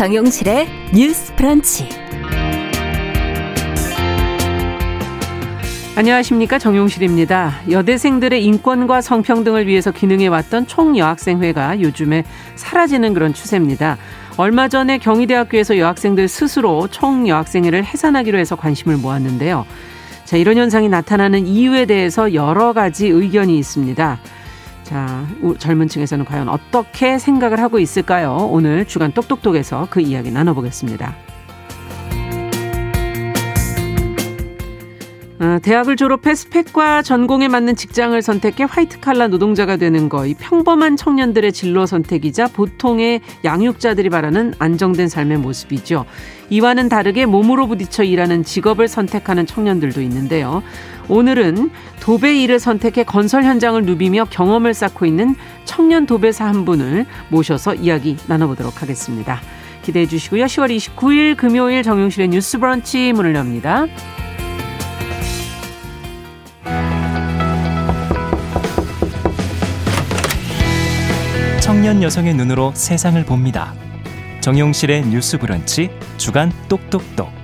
[0.00, 1.86] 정용실의 뉴스 프런치.
[5.94, 7.60] 안녕하십니까 정용실입니다.
[7.70, 12.24] 여대생들의 인권과 성평 등을 위해서 기능해왔던 총여학생회가 요즘에
[12.54, 13.98] 사라지는 그런 추세입니다.
[14.38, 19.66] 얼마 전에 경희대학교에서 여학생들 스스로 총여학생회를 해산하기로 해서 관심을 모았는데요.
[20.24, 24.18] 자, 이런 현상이 나타나는 이유에 대해서 여러 가지 의견이 있습니다.
[24.90, 25.24] 자,
[25.58, 28.48] 젊은 층에서는 과연 어떻게 생각을 하고 있을까요?
[28.50, 31.14] 오늘 주간 똑똑똑에서 그 이야기 나눠보겠습니다.
[35.38, 40.96] 어, 대학을 졸업해 스펙과 전공에 맞는 직장을 선택해 화이트 칼라 노동자가 되는 거, 이 평범한
[40.96, 46.04] 청년들의 진로 선택이자 보통의 양육자들이 바라는 안정된 삶의 모습이죠.
[46.50, 50.64] 이와는 다르게 몸으로 부딪혀 일하는 직업을 선택하는 청년들도 있는데요.
[51.10, 57.74] 오늘은 도배 일을 선택해 건설 현장을 누비며 경험을 쌓고 있는 청년 도배사 한 분을 모셔서
[57.74, 59.40] 이야기 나눠보도록 하겠습니다.
[59.82, 60.44] 기대해 주시고요.
[60.44, 63.86] 10월 29일 금요일 정용실의 뉴스 브런치 문을 엽니다.
[71.60, 73.74] 청년 여성의 눈으로 세상을 봅니다.
[74.42, 77.39] 정용실의 뉴스 브런치 주간 똑똑똑.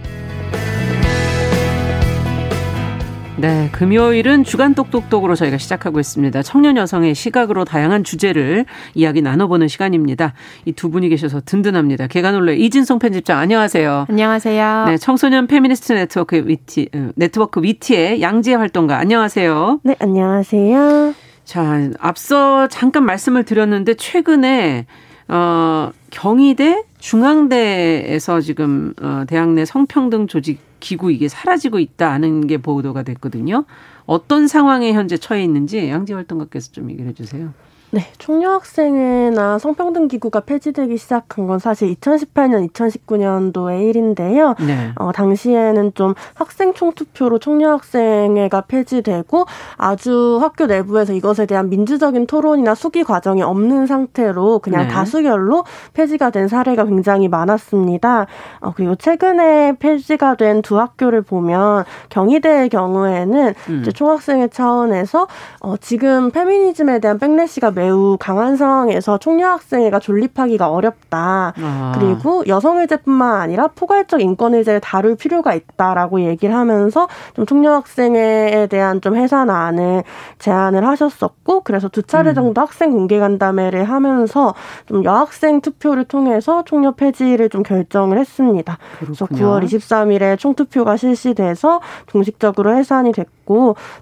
[3.39, 6.43] 네, 금요일은 주간 똑똑똑으로 저희가 시작하고 있습니다.
[6.43, 10.33] 청년 여성의 시각으로 다양한 주제를 이야기 나눠보는 시간입니다.
[10.65, 12.07] 이 두 분이 계셔서 든든합니다.
[12.07, 14.07] 계간홀로 이진송 편집장 안녕하세요.
[14.09, 14.85] 안녕하세요.
[14.89, 19.81] 네, 청소년 페미니스트 네트워크 위티 어, 네트워크 위티의 양지혜 활동가 안녕하세요.
[19.85, 21.15] 네, 안녕하세요.
[21.45, 24.87] 자, 앞서 잠깐 말씀을 드렸는데 최근에
[25.29, 33.03] 어 경희대 중앙대에서 지금 어 대학 내 성평등 조직 기구 이게 사라지고 있다는 게 보도가
[33.03, 33.65] 됐거든요.
[34.07, 37.53] 어떤 상황에 현재 처해 있는지 양지 활동가께서 좀 얘기를 해 주세요.
[37.97, 44.55] 네, 총여학생회나 성평등 기구가 폐지되기 시작한 건 사실 2018년, 2019년도의 일인데요.
[44.61, 44.93] 네.
[44.97, 49.47] 어, 당시에는 좀 학생 총투표로 총여학생회가 폐지되고
[49.79, 54.89] 아주 학교 내부에서 이것에 대한 민주적인 토론이나 수기 과정이 없는 상태로 그냥 네.
[54.89, 55.65] 다수결로
[55.95, 58.27] 폐지가 된 사례가 굉장히 많았습니다.
[58.61, 63.79] 어, 그리고 최근에 폐지가 된 두 학교를 보면 경희대의 경우에는 음.
[63.83, 65.29] 이제 총학생회 차원에서
[65.61, 71.53] 어, 지금 페미니즘에 대한 백래시가 매우 강한 상황에서 총여 학생회가 존립하기가 어렵다.
[71.57, 71.93] 아.
[71.95, 79.17] 그리고 여성의제뿐만 아니라 포괄적 인권의제를 다룰 필요가 있다라고 얘기를 하면서 좀 총여 학생회에 대한 좀
[79.17, 80.05] 해산안을
[80.39, 82.35] 제안을 하셨었고 그래서 두 차례 음.
[82.35, 82.63] 정도 음.
[82.63, 84.55] 학생 공개 간담회를 하면서
[84.87, 88.79] 좀 여학생 투표를 통해서 총여 폐지를 좀 결정을 했습니다.
[88.99, 89.27] 그렇군요.
[89.27, 91.81] 그래서 9월 23일에 총투표가 실시돼서
[92.11, 93.36] 공식적으로 해산이 됐고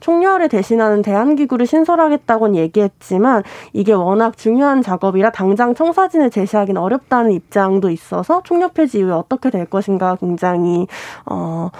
[0.00, 8.42] 총여를 대신하는 대한기구를 신설하겠다고는 얘기했지만 이게 워낙 중요한 작업이라 당장 청사진을 제시하기는 어렵다는 입장도 있어서
[8.44, 10.86] 총력 폐지 이후에 어떻게 될 것인가 굉장히
[11.26, 11.70] 어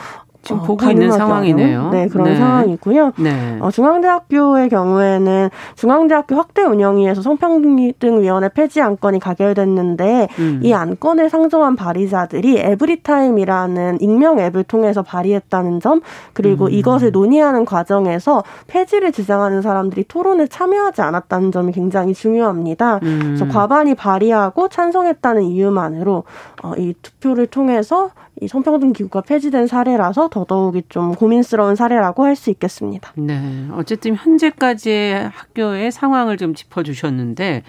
[0.45, 1.91] 지금 어, 보고 있는 상황이네요.
[1.91, 2.37] 네, 그런 네.
[2.37, 3.13] 상황이고요.
[3.19, 3.59] 네.
[3.61, 10.61] 어, 중앙대학교의 경우에는 중앙대학교 확대 운영위에서 성평등위원회 폐지 안건이 가결됐는데 음.
[10.63, 16.01] 이 안건을 상정한 발의자들이 에브리타임이라는 익명 앱을 통해서 발의했다는 점
[16.33, 16.71] 그리고 음.
[16.71, 23.01] 이것을 논의하는 과정에서 폐지를 주장하는 사람들이 토론에 참여하지 않았다는 점이 굉장히 중요합니다.
[23.03, 23.21] 음.
[23.23, 26.25] 그래서 과반이 발의하고 찬성했다는 이유만으로
[26.63, 28.11] 어, 이 투표를 통해서
[28.41, 33.13] 이 성평등 기구가 폐지된 사례라서 더더욱이 좀 고민스러운 사례라고 할 수 있겠습니다.
[33.15, 33.69] 네.
[33.73, 37.63] 어쨌든 현재까지의 학교의 상황을 좀 짚어주셨는데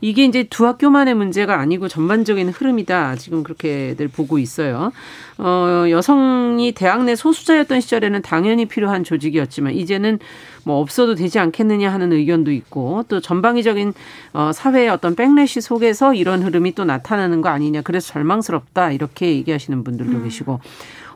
[0.00, 3.16] 이게 이제 두 학교만의 문제가 아니고 전반적인 흐름이다.
[3.16, 4.92] 지금 그렇게들 보고 있어요.
[5.38, 10.18] 어, 여성이 대학 내 소수자였던 시절에는 당연히 필요한 조직이었지만 이제는
[10.64, 13.94] 뭐 없어도 되지 않겠느냐 하는 의견도 있고 또 전방위적인
[14.34, 17.80] 어, 사회의 어떤 백래시 속에서 이런 흐름이 또 나타나는 거 아니냐.
[17.82, 18.92] 그래서 절망스럽다.
[18.92, 20.24] 이렇게 얘기하시는 분들도 음.
[20.24, 20.60] 계시고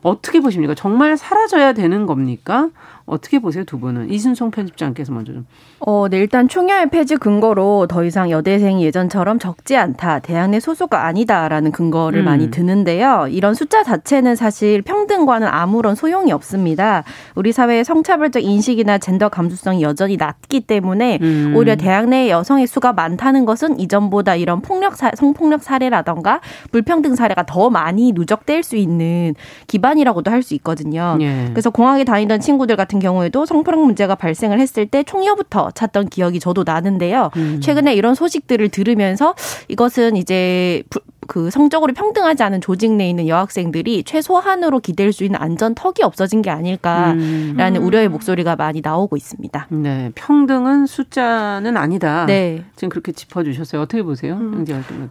[0.03, 0.75] 어떻게 보십니까?
[0.75, 2.69] 정말 사라져야 되는 겁니까?
[3.09, 4.11] 어떻게 보세요, 두 분은?
[4.11, 5.47] 이순송 편집장께서 먼저 좀.
[5.79, 11.05] 어, 네, 일단 총여의 폐지 근거로 더 이상 여대생이 예전처럼 적지 않다, 대학 내 소수가
[11.05, 12.25] 아니다라는 근거를 음.
[12.25, 13.29] 많이 드는데요.
[13.31, 17.05] 이런 숫자 자체는 사실 평등과는 아무런 소용이 없습니다.
[17.35, 21.55] 우리 사회의 성차별적 인식이나 젠더 감수성이 여전히 낮기 때문에 음.
[21.57, 26.41] 오히려 대학 내 여성의 수가 많다는 것은 이전보다 이런 폭력 사, 성폭력 사례라던가
[26.73, 29.35] 불평등 사례가 더 많이 누적될 수 있는
[29.69, 31.19] 기반이라고도 할 수 있거든요.
[31.21, 31.49] 예.
[31.51, 36.41] 그래서 공학에 다니던 친구들 같은 같은 경우에도 성폭력 문제가 발생을 했을 때 총여부터 찾던 기억이
[36.41, 37.31] 저도 나는데요.
[37.37, 37.61] 음.
[37.62, 39.35] 최근에 이런 소식들을 들으면서
[39.69, 40.83] 이것은 이제
[41.29, 46.41] 그 성적으로 평등하지 않은 조직 내에 있는 여학생들이 최소한으로 기댈 수 있는 안전 턱이 없어진
[46.41, 47.85] 게 아닐까라는 음.
[47.85, 49.67] 우려의 목소리가 많이 나오고 있습니다.
[49.69, 52.25] 네, 평등은 숫자는 아니다.
[52.27, 52.65] 네.
[52.77, 53.83] 지금 그렇게 짚어주셨어요.
[53.83, 54.65] 어떻게 보세요, 음.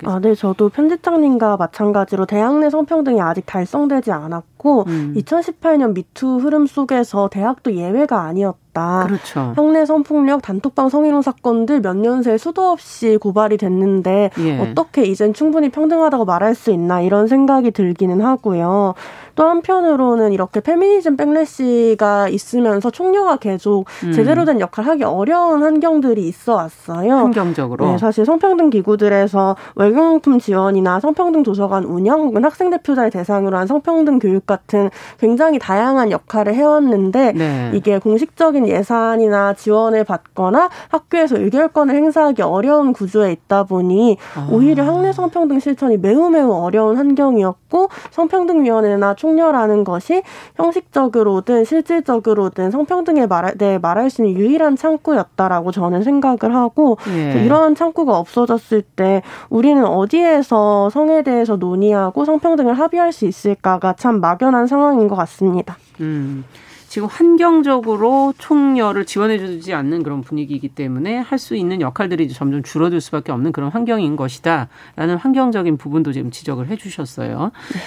[0.05, 5.13] 아, 네, 저도 편집장님과 마찬가지로 대학 내 성평등이 아직 달성되지 않았고 음.
[5.15, 9.01] 2018년 미투 흐름 속에서 대학도 예외가 아니었 다.
[9.01, 9.07] 있다.
[9.07, 9.53] 그렇죠.
[9.55, 14.59] 학내 성폭력, 단톡방 성희롱 사건들 몇 년 새 수도 없이 고발이 됐는데 예.
[14.59, 18.93] 어떻게 이젠 충분히 평등하다고 말할 수 있나 이런 생각이 들기는 하고요.
[19.37, 24.11] 또 한편으로는 이렇게 페미니즘 백래시가 있으면서 총녀가 계속 음.
[24.11, 27.13] 제대로 된 역할을 하기 어려운 환경들이 있어 왔어요.
[27.17, 27.85] 환경적으로.
[27.85, 34.17] 네, 사실 성평등 기구들에서 외교용품 지원이나 성평등 도서관 운영 혹은 학생 대표자의 대상으로 한 성평등
[34.17, 34.89] 교육 같은
[35.19, 37.71] 굉장히 다양한 역할을 해왔는데 네.
[37.75, 44.47] 이게 공식적인 예산이나 지원을 받거나 학교에서 의결권을 행사하기 어려운 구조에 있다 보니 아.
[44.51, 50.23] 오히려 학내 성평등 실천이 매우 매우 어려운 환경이었고 성평등위원회나 총 녀라는 것이
[50.55, 57.43] 형식적으로든 실질적으로든 성평등에 말할, 네, 말할 수 있는 유일한 창구였다라고 저는 생각을 하고 예.
[57.43, 64.67] 이러한 창구가 없어졌을 때 우리는 어디에서 성에 대해서 논의하고 성평등을 합의할 수 있을까가 참 막연한
[64.67, 65.77] 상황인 것 같습니다.
[65.99, 66.45] 음.
[66.89, 73.31] 지금 환경적으로 총열을 지원해주지 않는 그런 분위기이기 때문에 할 수 있는 역할들이 점점 줄어들 수밖에
[73.31, 77.51] 없는 그런 환경인 것이다라는 환경적인 부분도 지금 지적을 해주셨어요.
[77.73, 77.79] 네.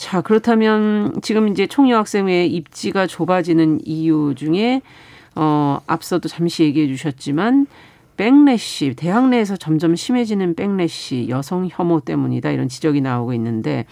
[0.00, 4.80] 자 그렇다면 지금 이제 총여학생회 입지가 좁아지는 이유 중에
[5.34, 7.66] 어 앞서도 잠시 얘기해 주셨지만
[8.16, 13.84] backlash 대학 내에서 점점 심해지는 backlash 여성 혐오 때문이다 이런 지적이 나오고 있는데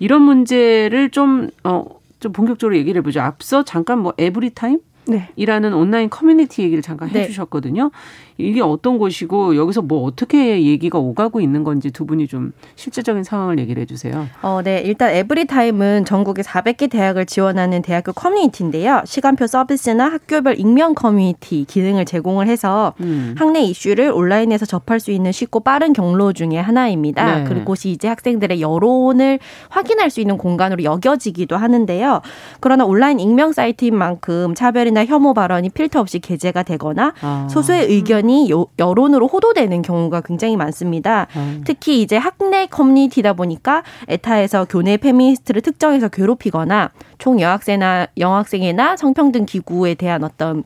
[0.00, 1.84] 이런 문제를 좀 어,
[2.18, 3.20] 좀 본격적으로 얘기를 해보죠.
[3.20, 5.28] 앞서 잠깐 뭐 에브리타임 네.
[5.36, 7.22] 이라는 온라인 커뮤니티 얘기를 잠깐 네.
[7.22, 7.90] 해주셨거든요.
[8.38, 13.58] 이게 어떤 곳이고 여기서 뭐 어떻게 얘기가 오가고 있는 건지 두 분이 좀 실제적인 상황을
[13.58, 14.26] 얘기를 해주세요.
[14.42, 14.82] 어, 네.
[14.84, 19.02] 일단 에브리타임은 전국에 400개 대학을 지원하는 대학교 커뮤니티인데요.
[19.06, 23.34] 시간표 서비스나 학교별 익명 커뮤니티 기능을 제공을 해서 음.
[23.38, 27.38] 학내 이슈를 온라인에서 접할 수 있는 쉽고 빠른 경로 중에 하나입니다.
[27.38, 27.44] 네.
[27.44, 29.38] 그곳이 이제 학생들의 여론을
[29.70, 32.20] 확인할 수 있는 공간으로 여겨지기도 하는데요.
[32.60, 37.46] 그러나 온라인 익명 사이트인 만큼 차별이나 혐오 발언이 필터 없이 게재가 되거나 아.
[37.50, 41.26] 소수의 의견 의견이 요, 여론으로 호도되는 경우가 굉장히 많습니다.
[41.36, 41.62] 음.
[41.64, 50.24] 특히 이제 학내 커뮤니티다 보니까 에타에서 교내 페미니스트를 특정해서 괴롭히거나 총여학생회나 여학생이나 성평등 기구에 대한
[50.24, 50.64] 어떤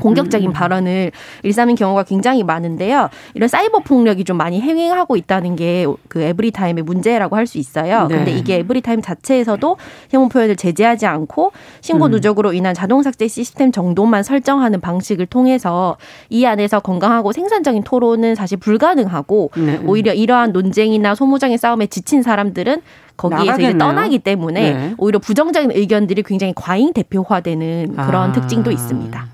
[0.00, 0.52] 공격적인 음.
[0.52, 1.12] 발언을
[1.42, 3.10] 일삼는 경우가 굉장히 많은데요.
[3.34, 8.06] 이런 사이버 폭력이 좀 많이 횡행하고 있다는 게 그 에브리타임의 문제라고 할 수 있어요.
[8.06, 8.16] 네.
[8.16, 9.76] 근데 이게 에브리타임 자체에서도
[10.10, 12.12] 혐오 표현을 제재하지 않고 신고 음.
[12.12, 15.96] 누적으로 인한 자동 삭제 시스템 정도만 설정하는 방식을 통해서
[16.30, 19.80] 이 안에서 건강하고 생산적인 토론은 사실 불가능하고 네.
[19.84, 22.80] 오히려 이러한 논쟁이나 소모적인 싸움에 지친 사람들은
[23.16, 23.70] 거기에서 나가겠네요.
[23.70, 24.94] 이제 떠나기 때문에 네.
[24.98, 28.32] 오히려 부정적인 의견들이 굉장히 과잉 대표화되는 그런 아.
[28.32, 29.26] 특징도 있습니다.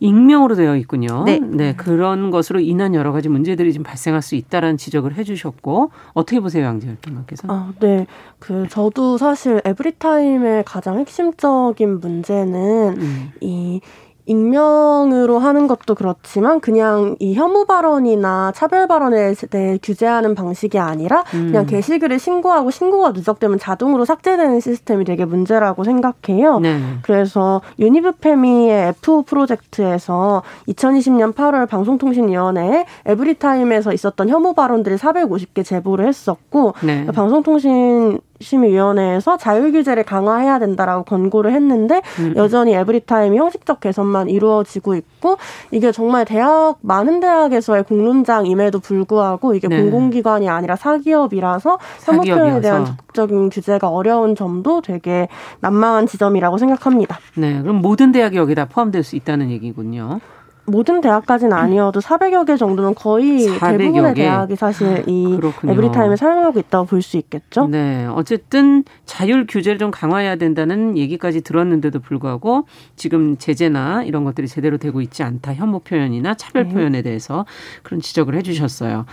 [0.00, 1.24] 익명으로 되어 있군요.
[1.24, 1.38] 네.
[1.38, 1.74] 네.
[1.76, 6.64] 그런 것으로 인한 여러 가지 문제들이 좀 발생할 수 있다라는 지적을 해 주셨고 어떻게 보세요,
[6.64, 7.46] 양지열 김학께서?
[7.48, 8.06] 아, 네.
[8.38, 13.32] 그 저도 사실 에브리타임의 가장 핵심적인 문제는 음.
[13.40, 13.80] 이
[14.26, 21.64] 익명으로 하는 것도 그렇지만 그냥 이 혐오 발언이나 차별 발언에 대해 규제하는 방식이 아니라 그냥
[21.64, 21.66] 음.
[21.66, 26.60] 게시글을 신고하고 신고가 누적되면 자동으로 삭제되는 시스템이 되게 문제라고 생각해요.
[26.60, 26.80] 네.
[27.02, 37.06] 그래서 유니브페미의 F 프로젝트에서 2020년 8월 방송통신위원회에 에브리타임에서 있었던 혐오 발언들을 450개 제보를 했었고 네.
[37.06, 42.34] 방송통신 심의위원회에서 자율 규제를 강화해야 된다라고 권고를 했는데 음.
[42.36, 45.36] 여전히 에브리타임이 형식적 개선만 이루어지고 있고
[45.70, 49.82] 이게 정말 대학 많은 대학에서의 공론장임에도 불구하고 이게 네.
[49.82, 55.28] 공공기관이 아니라 사기업이라서 혐오 표현에 대한 적극적인 규제가 어려운 점도 되게
[55.60, 57.18] 난망한 지점이라고 생각합니다.
[57.36, 60.20] 네, 그럼 모든 대학이 여기다 포함될 수 있다는 얘기군요.
[60.66, 64.22] 모든 대학까지는 아니어도 400여 개 정도는 거의 400여 대부분의 개.
[64.22, 65.72] 대학이 사실 이 그렇군요.
[65.72, 67.66] 에브리타임을 사용하고 있다고 볼 수 있겠죠.
[67.66, 68.06] 네.
[68.06, 75.00] 어쨌든 자율 규제를 좀 강화해야 된다는 얘기까지 들었는데도 불구하고 지금 제재나 이런 것들이 제대로 되고
[75.00, 75.54] 있지 않다.
[75.54, 76.74] 혐오 표현이나 차별 네.
[76.74, 77.46] 표현에 대해서
[77.82, 79.06] 그런 지적을 해 주셨어요.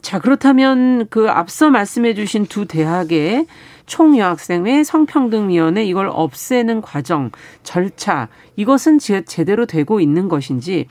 [0.00, 3.46] 자, 그렇다면 그 앞서 말씀해 주신 두 대학의
[3.88, 7.32] 총여학생회 성평등위원회 이걸 없애는 과정,
[7.64, 10.86] 절차 이것은 제대로 되고 있는 것인지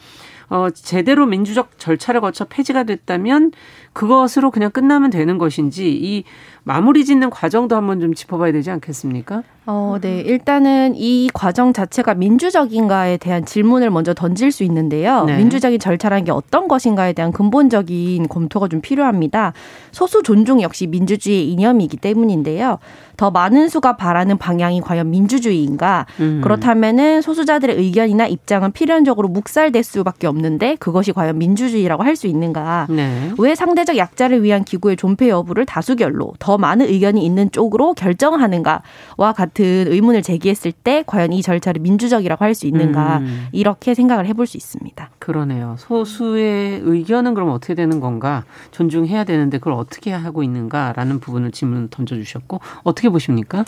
[0.50, 3.52] 어, 제대로 민주적 절차를 거쳐 폐지가 됐다면
[3.98, 6.24] 그것으로 그냥 끝나면 되는 것인지 이
[6.64, 9.42] 마무리 짓는 과정도 한번 좀 짚어봐야 되지 않겠습니까?
[9.66, 10.20] 어, 네.
[10.20, 15.26] 일단은 이 과정 자체가 민주적인가에 대한 질문을 먼저 던질 수 있는데요.
[15.26, 15.38] 네.
[15.38, 19.54] 민주적인 절차라는 게 어떤 것인가에 대한 근본적인 검토가 좀 필요합니다.
[19.92, 22.78] 소수 존중 역시 민주주의의 이념이기 때문인데요.
[23.18, 26.06] 더 많은 수가 바라는 방향이 과연 민주주의인가?
[26.20, 26.42] 음.
[26.44, 32.88] 그렇다면은 소수자들의 의견이나 입장은 필연적으로 묵살될 수밖에 없는데 그것이 과연 민주주의라고 할 수 있는가?
[32.90, 33.32] 네.
[33.38, 39.34] 왜 상대 적 약자를 위한 기구의 존폐 여부를 다수결로 더 많은 의견이 있는 쪽으로 결정하는가와
[39.34, 43.20] 같은 의문을 제기했을 때 과연 이 절차를 민주적이라고 할 수 있는가?
[43.20, 43.48] 음.
[43.52, 45.10] 이렇게 생각을 해볼 수 있습니다.
[45.20, 45.76] 그러네요.
[45.78, 48.44] 소수의 의견은 그럼 어떻게 되는 건가?
[48.72, 53.64] 존중해야 되는데 그걸 어떻게 하고 있는가라는 부분을 질문 던져주셨고 어떻게 보십니까?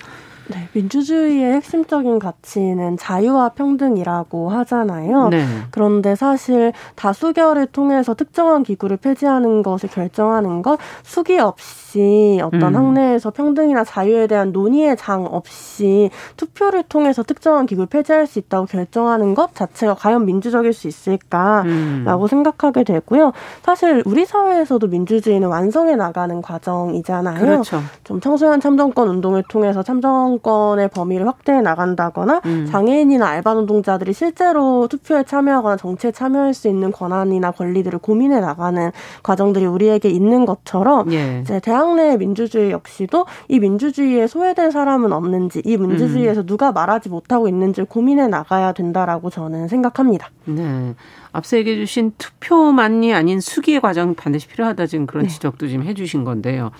[0.49, 5.29] 네, 민주주의의 핵심적인 가치는 자유와 평등이라고 하잖아요.
[5.29, 5.45] 네.
[5.71, 11.88] 그런데 사실 다수결을 통해서 특정한 기구를 폐지하는 것을 결정하는 것 수기 없이
[12.43, 12.75] 어떤 음.
[12.75, 19.33] 학내에서 평등이나 자유에 대한 논의의 장 없이 투표를 통해서 특정한 기구를 폐지할 수 있다고 결정하는
[19.33, 22.27] 것 자체가 과연 민주적일 수 있을까라고 음.
[22.27, 23.33] 생각하게 되고요.
[23.63, 27.39] 사실 우리 사회에서도 민주주의는 완성해 나가는 과정이잖아요.
[27.39, 27.81] 그렇죠.
[28.03, 32.67] 좀 청소년 참정권 운동을 통해서 참정 정권의 범위를 확대해 나간다거나 음.
[32.69, 38.91] 장애인이나 알바 노동자들이 실제로 투표에 참여하거나 정치에 참여할 수 있는 권한이나 권리들을 고민해 나가는
[39.23, 41.39] 과정들이 우리에게 있는 것처럼 예.
[41.41, 46.45] 이제 대학 내 민주주의 역시도 이 민주주의에 소외된 사람은 없는지 이 민주주의에서 음.
[46.45, 50.29] 누가 말하지 못하고 있는지 고민해 나가야 된다라고 저는 생각합니다.
[50.45, 50.95] 네.
[51.31, 55.29] 앞서 얘기해 주신 투표만이 아닌 수기의 과정 반드시 필요하다 지금 그런 네.
[55.29, 56.71] 지적도 지금 해 주신 건데요.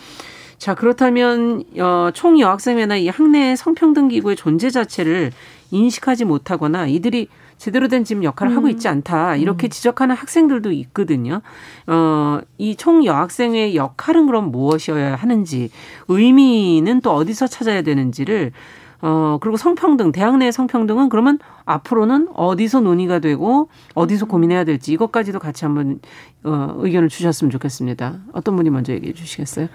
[0.58, 5.32] 자, 그렇다면 어, 총 여학생회나 이 학내 성평등 기구의 존재 자체를
[5.72, 7.30] 인식하지 못하거나 이들이
[7.60, 8.58] 제대로 된 지금 역할을 음.
[8.58, 9.36] 하고 있지 않다.
[9.36, 9.70] 이렇게 음.
[9.70, 11.42] 지적하는 학생들도 있거든요.
[11.86, 15.70] 어, 이 총 여학생의 역할은 그럼 무엇이어야 하는지,
[16.08, 18.54] 의미는 또 어디서 찾아야 되는지를
[19.02, 24.28] 어, 그리고 성평등, 대학 내 성평등은 그러면 앞으로는 어디서 논의가 되고 어디서 음.
[24.28, 26.00] 고민해야 될지 이것까지도 같이 한번
[26.44, 28.20] 어, 의견을 주셨으면 좋겠습니다.
[28.34, 29.68] 어떤 분이 먼저 얘기해 주시겠어요?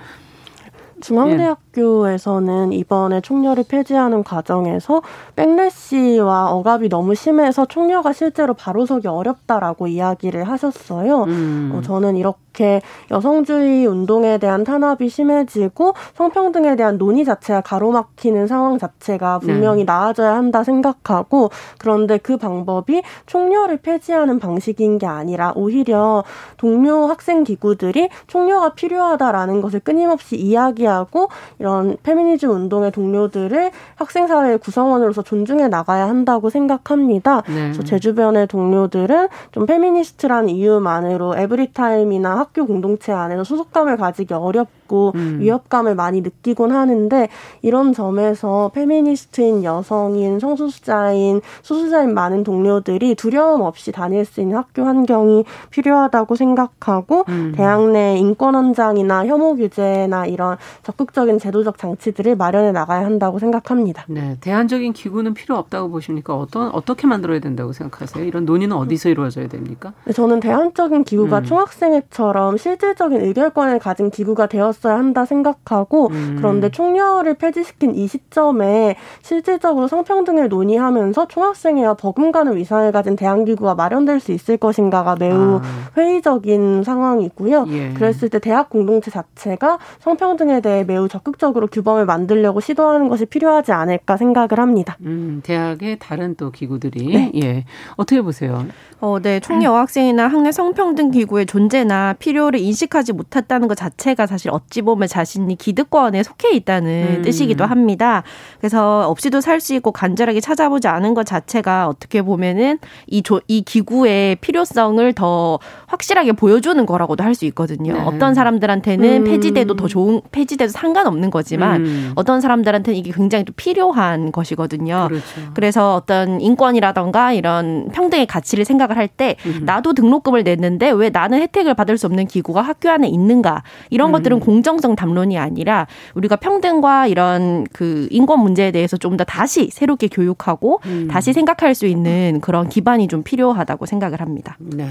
[1.00, 5.02] 중앙대학교에서는 이번에 총려를 폐지하는 과정에서
[5.36, 11.24] 백래시와 억압이 너무 심해서 총려가 실제로 바로 서기 어렵다라고 이야기를 하셨어요.
[11.24, 11.72] 음.
[11.74, 19.40] 어, 저는 이렇게 여성주의 운동에 대한 탄압이 심해지고 성평등에 대한 논의 자체가 가로막히는 상황 자체가
[19.40, 19.92] 분명히 네.
[19.92, 26.22] 나아져야 한다 생각하고 그런데 그 방법이 총여를 폐지하는 방식인 게 아니라 오히려
[26.56, 34.26] 동료 학생 기구들이 총여가 필요하다라는 것을 끊임없이 이야기 하고 하고 이런 페미니즘 운동의 동료들을 학생
[34.26, 37.42] 사회의 구성원으로서 존중해 나가야 한다고 생각합니다.
[37.46, 37.54] 네.
[37.54, 45.12] 그래서 제 주변의 동료들은 좀 페미니스트라는 이유만으로 에브리타임이나 학교 공동체 안에서 소속감을 가지기 어렵 고
[45.14, 45.38] 음.
[45.40, 47.28] 위협감을 많이 느끼곤 하는데
[47.62, 55.44] 이런 점에서 페미니스트인 여성인 성소수자인 소수자인 많은 동료들이 두려움 없이 다닐 수 있는 학교 환경이
[55.70, 57.52] 필요하다고 생각하고 음.
[57.56, 64.04] 대학 내 인권 헌장이나 혐오 규제나 이런 적극적인 제도적 장치들을 마련해 나가야 한다고 생각합니다.
[64.08, 66.34] 네, 대안적인 기구는 필요 없다고 보십니까?
[66.34, 68.24] 어떤 어떻게 만들어야 된다고 생각하세요?
[68.24, 69.92] 이런 논의는 어디서 이루어져야 됩니까?
[70.04, 71.44] 네, 저는 대안적인 기구가 음.
[71.44, 76.36] 총학생회처럼 실질적인 의결권을 가진 기구가 되 었어야 한다 생각하고 음.
[76.38, 84.32] 그런데 총려를 폐지시킨 이 시점에 실질적으로 성평등을 논의하면서 총학생회와 버금가는 위상을 가진 대안기구가 마련될 수
[84.32, 85.90] 있을 것인가가 매우 아.
[85.96, 87.66] 회의적인 상황이고요.
[87.68, 87.92] 예.
[87.94, 94.16] 그랬을 때 대학 공동체 자체가 성평등에 대해 매우 적극적으로 규범을 만들려고 시도하는 것이 필요하지 않을까
[94.16, 94.96] 생각을 합니다.
[95.02, 97.32] 음, 대학의 다른 또 기구들이 네.
[97.42, 97.64] 예
[97.96, 98.66] 어떻게 보세요?
[99.00, 104.82] 어, 네, 총리 여학생이나 학내 성평등 기구의 존재나 필요를 인식하지 못했다는 것 자체가 사실 어찌
[104.82, 107.22] 보면 자신이 기득권에 속해 있다는 음.
[107.22, 108.22] 뜻이기도 합니다.
[108.58, 113.62] 그래서 없이도 살 수 있고 간절하게 찾아보지 않은 것 자체가 어떻게 보면은 이, 조, 이
[113.62, 117.94] 기구의 필요성을 더 확실하게 보여주는 거라고도 할 수 있거든요.
[117.94, 118.00] 네.
[118.00, 119.24] 어떤 사람들한테는 음.
[119.24, 122.12] 폐지돼도 더 좋은 폐지돼도 상관없는 거지만 음.
[122.14, 125.06] 어떤 사람들한테는 이게 굉장히 또 필요한 것이거든요.
[125.08, 125.24] 그렇죠.
[125.54, 131.74] 그래서 어떤 인권이라던가 이런 평등의 가치를 생각을 할 때 나도 등록금을 냈는데 왜 나는 혜택을
[131.74, 134.12] 받을 수 없는 기구가 학교 안에 있는가 이런 음.
[134.12, 139.70] 것들은 공 정성 담론이 아니라 우리가 평등과 이런 그 인권 문제에 대해서 좀 더 다시
[139.70, 141.06] 새롭게 교육하고 음.
[141.08, 144.56] 다시 생각할 수 있는 그런 기반이 좀 필요하다고 생각을 합니다.
[144.58, 144.88] 네.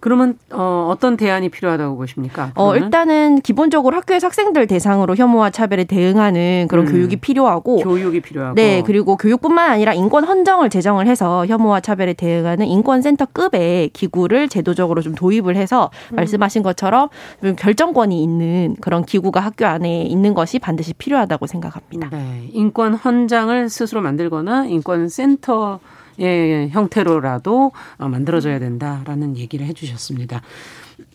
[0.00, 2.52] 그러면 어, 어떤 대안이 필요하다고 보십니까?
[2.54, 6.92] 어, 일단은 기본적으로 학교에서 학생들 대상으로 혐오와 차별에 대응하는 그런 음.
[6.92, 12.66] 교육이 필요하고 교육이 필요하고 네 그리고 교육뿐만 아니라 인권 헌정을 제정을 해서 혐오와 차별에 대응하는
[12.66, 16.16] 인권센터급의 기구를 제도적으로 좀 도입을 해서 음.
[16.16, 17.08] 말씀하신 것처럼
[17.42, 22.08] 좀 결정권이 있는 그런 기구가 학교 안에 있는 것이 반드시 필요하다고 생각합니다.
[22.08, 22.48] 네.
[22.54, 25.78] 인권 헌장을 스스로 만들거나 인권 센터
[26.20, 30.40] 의 형태로라도 어, 만들어져야 된다라는 얘기를 해주셨습니다.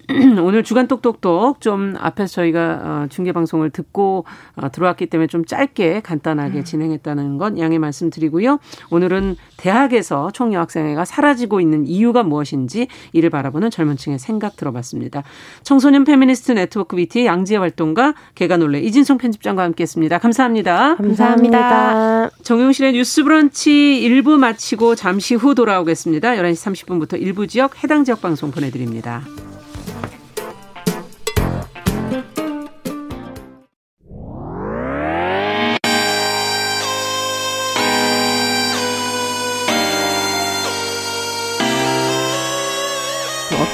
[0.41, 6.01] 오늘 주간 똑똑똑 좀 앞에서 저희가 어, 중계 방송을 듣고 어, 들어왔기 때문에 좀 짧게
[6.01, 6.63] 간단하게 음.
[6.63, 8.59] 진행했다는 건 양해 말씀드리고요.
[8.89, 15.23] 오늘은 대학에서 총여학생회가 사라지고 있는 이유가 무엇인지 이를 바라보는 젊은층의 생각 들어봤습니다.
[15.63, 20.17] 청소년 페미니스트 네트워크 BT의 양지혜 활동가 개가놀래 이진성 편집장과 함께했습니다.
[20.17, 20.95] 감사합니다.
[20.95, 22.29] 감사합니다.
[22.43, 23.71] 정용실의 뉴스브런치
[24.03, 26.31] 1부 마치고 잠시 후 돌아오겠습니다.
[26.31, 29.23] 11시 30분부터 일부 지역 해당 지역 방송 보내드립니다.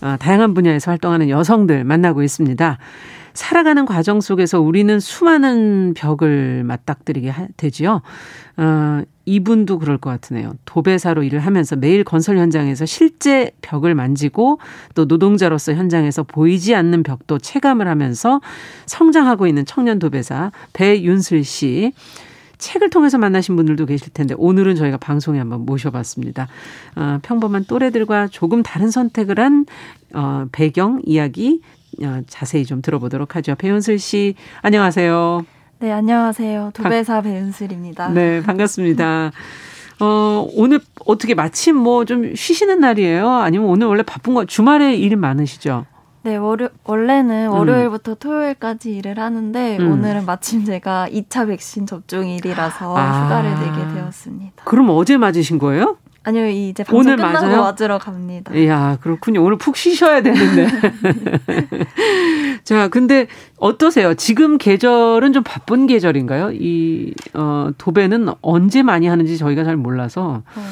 [0.00, 2.78] 다양한 분야에서 활동하는 여성들 만나고 있습니다.
[3.32, 8.02] 살아가는 과정 속에서 우리는 수많은 벽을 맞닥뜨리게 되지요.
[8.56, 10.52] 어, 이분도 그럴 것 같으네요.
[10.64, 14.58] 도배사로 일을 하면서 매일 건설 현장에서 실제 벽을 만지고
[14.94, 18.40] 또 노동자로서 현장에서 보이지 않는 벽도 체감을 하면서
[18.86, 21.92] 성장하고 있는 청년 도배사 배윤슬 씨.
[22.60, 26.46] 책을 통해서 만나신 분들도 계실 텐데 오늘은 저희가 방송에 한번 모셔봤습니다.
[26.96, 29.66] 어, 평범한 또래들과 조금 다른 선택을 한
[30.14, 31.60] 어, 배경 이야기
[32.02, 33.54] 어, 자세히 좀 들어보도록 하죠.
[33.56, 35.44] 배윤슬 씨 안녕하세요.
[35.80, 36.70] 네 안녕하세요.
[36.74, 38.10] 도배사 반, 배윤슬입니다.
[38.10, 39.32] 네 반갑습니다.
[40.02, 43.28] 어, 오늘 어떻게 마침 뭐 좀 쉬시는 날이에요?
[43.30, 45.86] 아니면 오늘 원래 바쁜 거 주말에 일 많으시죠?
[46.22, 47.52] 네, 월요, 원래는 음.
[47.52, 49.92] 월요일부터 토요일까지 일을 하는데 음.
[49.92, 53.24] 오늘은 마침 제가 2차 백신 접종일이라서 아.
[53.24, 54.64] 휴가를 내게 되었습니다.
[54.64, 55.96] 그럼 어제 맞으신 거예요?
[56.22, 57.62] 아니요, 이제 방송 오늘 끝나고 맞아요?
[57.62, 58.54] 맞으러 갑니다.
[58.54, 59.42] 이야, 그렇군요.
[59.42, 60.68] 오늘 푹 쉬셔야 되는데.
[62.62, 64.12] 자, 근데 어떠세요?
[64.12, 66.50] 지금 계절은 좀 바쁜 계절인가요?
[66.52, 70.42] 이, 어, 도배는 언제 많이 하는지 저희가 잘 몰라서.
[70.54, 70.64] 어.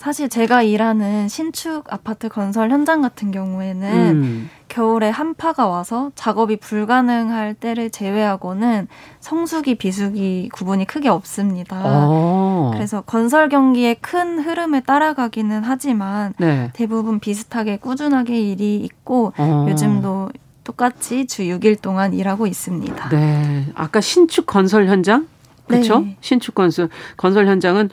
[0.00, 4.50] 사실 제가 일하는 신축 아파트 건설 현장 같은 경우에는 음.
[4.68, 8.88] 겨울에 한파가 와서 작업이 불가능할 때를 제외하고는
[9.20, 12.08] 성수기, 비수기 구분이 크게 없습니다.
[12.08, 12.70] 오.
[12.72, 16.70] 그래서 건설 경기의 큰 흐름을 따라가기는 하지만 네.
[16.72, 19.68] 대부분 비슷하게 꾸준하게 일이 있고 오.
[19.68, 20.30] 요즘도
[20.64, 23.10] 똑같이 주 6일 동안 일하고 있습니다.
[23.10, 23.66] 네.
[23.74, 25.28] 아까 신축 건설 현장?
[25.66, 26.00] 그렇죠?
[26.00, 26.16] 네.
[26.22, 27.90] 신축 건설 건설 현장은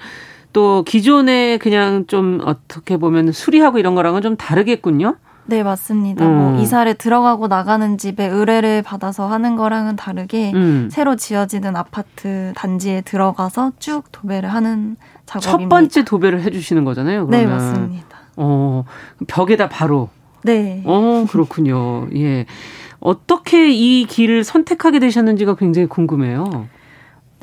[0.54, 5.16] 또 기존에 그냥 좀 어떻게 보면 수리하고 이런 거랑은 좀 다르겠군요.
[5.46, 6.26] 네, 맞습니다.
[6.26, 6.54] 뭐 음.
[6.54, 10.90] 뭐 이사를 들어가고 나가는 집에 의뢰를 받아서 하는 거랑은 다르게 음.
[10.92, 15.64] 새로 지어지는 아파트 단지에 들어가서 쭉 도배를 하는 작업입니다.
[15.64, 17.58] 첫 번째 도배를 해 주시는 거잖아요, 네, 그러면.
[17.58, 18.18] 네, 맞습니다.
[18.36, 18.84] 어,
[19.28, 20.10] 벽에다 바로.
[20.44, 20.82] 네.
[20.86, 22.08] 어, 그렇군요.
[22.16, 22.46] 예.
[23.00, 26.68] 어떻게 이 길을 선택하게 되셨는지가 굉장히 궁금해요.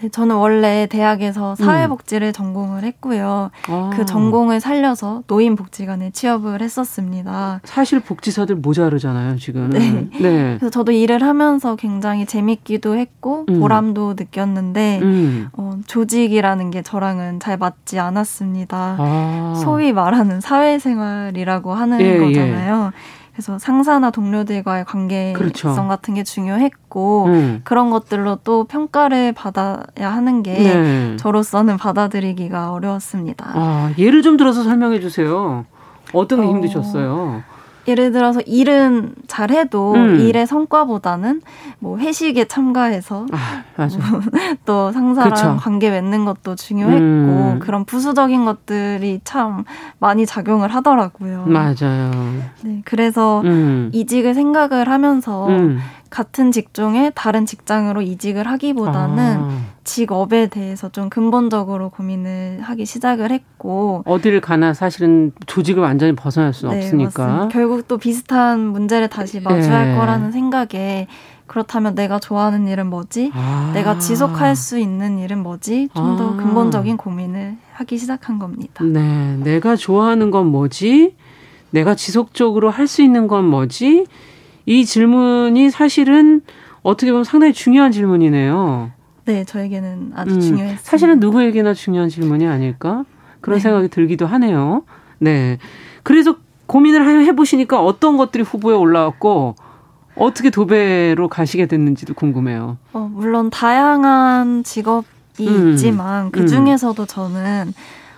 [0.05, 1.65] 네, 저는 원래 대학에서 음.
[1.65, 2.33] 사회복지를 음.
[2.33, 3.51] 전공을 했고요.
[3.69, 3.91] 아.
[3.95, 7.61] 그 전공을 살려서 노인복지관에 취업을 했었습니다.
[7.65, 9.71] 사실 복지사들 모자르잖아요, 지금.
[9.71, 10.09] 네.
[10.21, 10.57] 네.
[10.59, 13.61] 그래서 저도 일을 하면서 굉장히 재밌기도 했고 음.
[13.61, 15.49] 보람도 느꼈는데 음.
[15.55, 18.97] 어, 조직이라는 게 저랑은 잘 맞지 않았습니다.
[18.99, 19.61] 아.
[19.65, 22.19] 소위 말하는 사회생활이라고 하는 예, 예.
[22.19, 22.91] 거잖아요.
[22.93, 23.24] 예.
[23.35, 25.75] 그래서 상사나 동료들과의 관계성 그렇죠.
[25.75, 27.61] 같은 게 중요했고 음.
[27.65, 31.17] 그런 것들로 또 평가를 받아야 하는 게 네.
[31.17, 33.53] 저로서는 받아들이기가 어려웠습니다.
[33.55, 35.67] 아, 예를 좀 들어서 설명해 주세요.
[36.13, 36.51] 어떤 게 어...
[36.51, 37.43] 힘드셨어요?
[37.87, 40.21] 예를 들어서 일은 잘해도 음.
[40.21, 41.43] 일의 성과보다는
[41.79, 43.63] 뭐 회식에 참가해서 아,
[44.65, 45.57] 또 상사랑 그쵸.
[45.59, 47.59] 관계 맺는 것도 중요했고 음.
[47.61, 49.65] 그런 부수적인 것들이 참
[49.99, 51.45] 많이 작용을 하더라고요.
[51.47, 52.11] 맞아요.
[52.63, 53.91] 네, 그래서 음.
[53.93, 55.79] 이직을 생각을 하면서 음.
[56.15, 59.59] 같은 직종에 다른 직장으로 이직을 하기보다는 아.
[59.83, 66.79] 직업에 대해서 좀 근본적으로 고민을 하기 시작을 했고 어디를 가나 사실은 조직을 완전히 벗어날 수는
[66.79, 67.49] 네, 없으니까 맞습니다.
[67.49, 69.97] 결국 또 비슷한 문제를 다시 마주할 네.
[69.97, 71.09] 거라는 생각에
[71.49, 73.33] 그렇다면 내가 좋아하는 일은 뭐지?
[73.35, 73.73] 아.
[73.75, 75.89] 내가 지속할 수 있는 일은 뭐지?
[75.95, 76.37] 좀더 아.
[76.37, 78.85] 근본적인 고민을 하기 시작한 겁니다.
[78.85, 81.17] 네, 내가 좋아하는 건 뭐지?
[81.71, 84.07] 내가 지속적으로 할 수 있는 건 뭐지?
[84.67, 86.43] 이 질문이 사실은
[86.83, 88.91] 어떻게 보면 상당히 중요한 질문이네요.
[89.27, 90.79] 네, 저에게는 아주 음, 중요했어요.
[90.83, 93.05] 사실은 누구에게나 중요한 질문이 아닐까?
[93.41, 93.63] 그런 네.
[93.63, 94.85] 생각이 들기도 하네요.
[95.19, 95.59] 네.
[96.03, 99.55] 그래서 고민을 해보시니까 어떤 것들이 후보에 올라왔고,
[100.17, 102.79] 어떻게 도배로 가시게 됐는지도 궁금해요.
[102.93, 106.47] 어, 물론 다양한 직업이 음, 있지만 그 음.
[106.47, 107.07] 중에서도 음.
[107.07, 107.75] 저는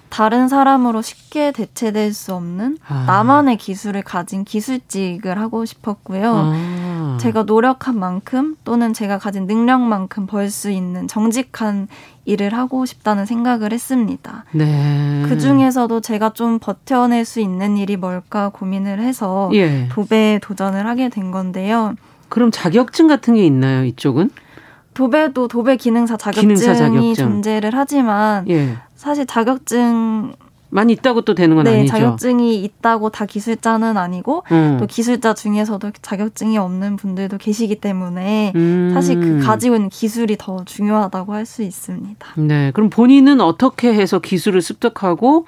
[0.09, 3.05] 다른 사람으로 쉽게 대체될 수 없는 아.
[3.07, 6.33] 나만의 기술을 가진 기술직을 하고 싶었고요.
[6.35, 7.19] 아.
[7.21, 11.89] 제가 노력한 만큼 또는 제가 가진 능력만큼 벌 수 있는 정직한
[12.25, 14.45] 일을 하고 싶다는 생각을 했습니다.
[14.53, 15.25] 네.
[15.29, 19.89] 그 중에서도 제가 좀 버텨낼 수 있는 일이 뭘까 고민을 해서 예.
[19.91, 21.95] 도배에 도전을 하게 된 건데요.
[22.29, 24.31] 그럼 자격증 같은 게 있나요, 이쪽은?
[24.95, 27.15] 도배도 도배 기능사 자격증이 기능사 자격증.
[27.15, 28.77] 존재를 하지만 예.
[28.97, 30.35] 사실 자격증
[30.69, 31.93] 많이 있다고 또 되는 건 네, 아니죠.
[31.93, 34.77] 자격증이 있다고 다 기술자는 아니고 음.
[34.81, 38.91] 또 기술자 중에서도 자격증이 없는 분들도 계시기 때문에 음.
[38.93, 42.27] 사실 그 가지고 있는 기술이 더 중요하다고 할 수 있습니다.
[42.39, 45.47] 네, 그럼 본인은 어떻게 해서 기술을 습득하고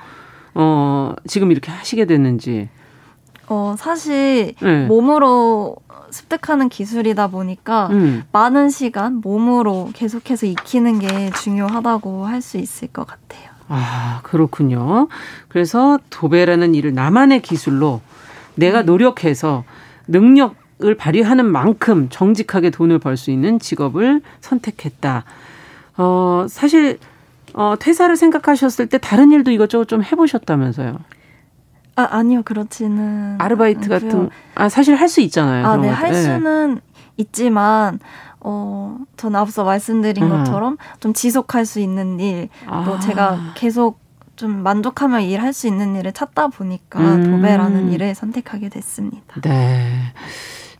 [0.54, 2.68] 어 지금 이렇게 하시게 됐는지.
[3.48, 4.86] 어 사실 네.
[4.86, 5.76] 몸으로
[6.10, 8.24] 습득하는 기술이다 보니까 음.
[8.32, 13.48] 많은 시간 몸으로 계속해서 익히는 게 중요하다고 할 수 있을 것 같아요.
[13.68, 15.08] 아, 그렇군요.
[15.48, 18.00] 그래서 도배라는 일을 나만의 기술로
[18.54, 18.86] 내가 음.
[18.86, 19.64] 노력해서
[20.06, 25.24] 능력을 발휘하는 만큼 정직하게 돈을 벌 수 있는 직업을 선택했다.
[25.98, 26.98] 어, 사실,
[27.52, 30.96] 어, 퇴사를 생각하셨을 때 다른 일도 이것저것 좀 해보셨다면서요?
[31.98, 33.36] 아, 아니요, 그렇지는.
[33.40, 34.10] 아르바이트 않고요.
[34.10, 35.66] 같은, 아, 사실 할 수 있잖아요.
[35.66, 36.22] 아, 네, 할 네.
[36.22, 36.80] 수는
[37.16, 37.98] 있지만,
[38.40, 40.30] 어, 전 앞서 말씀드린 음.
[40.30, 42.84] 것처럼 좀 지속할 수 있는 일, 아.
[42.84, 43.98] 또 제가 계속
[44.36, 47.30] 좀 만족하며 일할 수 있는 일을 찾다 보니까 음.
[47.32, 49.40] 도배라는 일을 선택하게 됐습니다.
[49.42, 49.90] 네.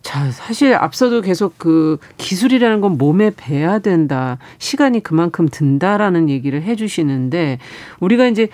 [0.03, 4.39] 자, 사실 앞서도 계속 그 기술이라는 건 몸에 배야 된다.
[4.59, 7.59] 시간이 그만큼 든다라는 얘기를 해 주시는데
[7.99, 8.49] 우리가 이제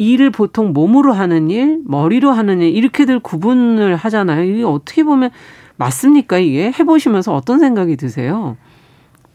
[0.00, 4.44] 일을 보통 몸으로 하는 일, 머리로 하는 일 이렇게들 구분을 하잖아요.
[4.44, 5.30] 이게 어떻게 보면
[5.76, 6.38] 맞습니까?
[6.38, 8.56] 이게 해보시면서 어떤 생각이 드세요?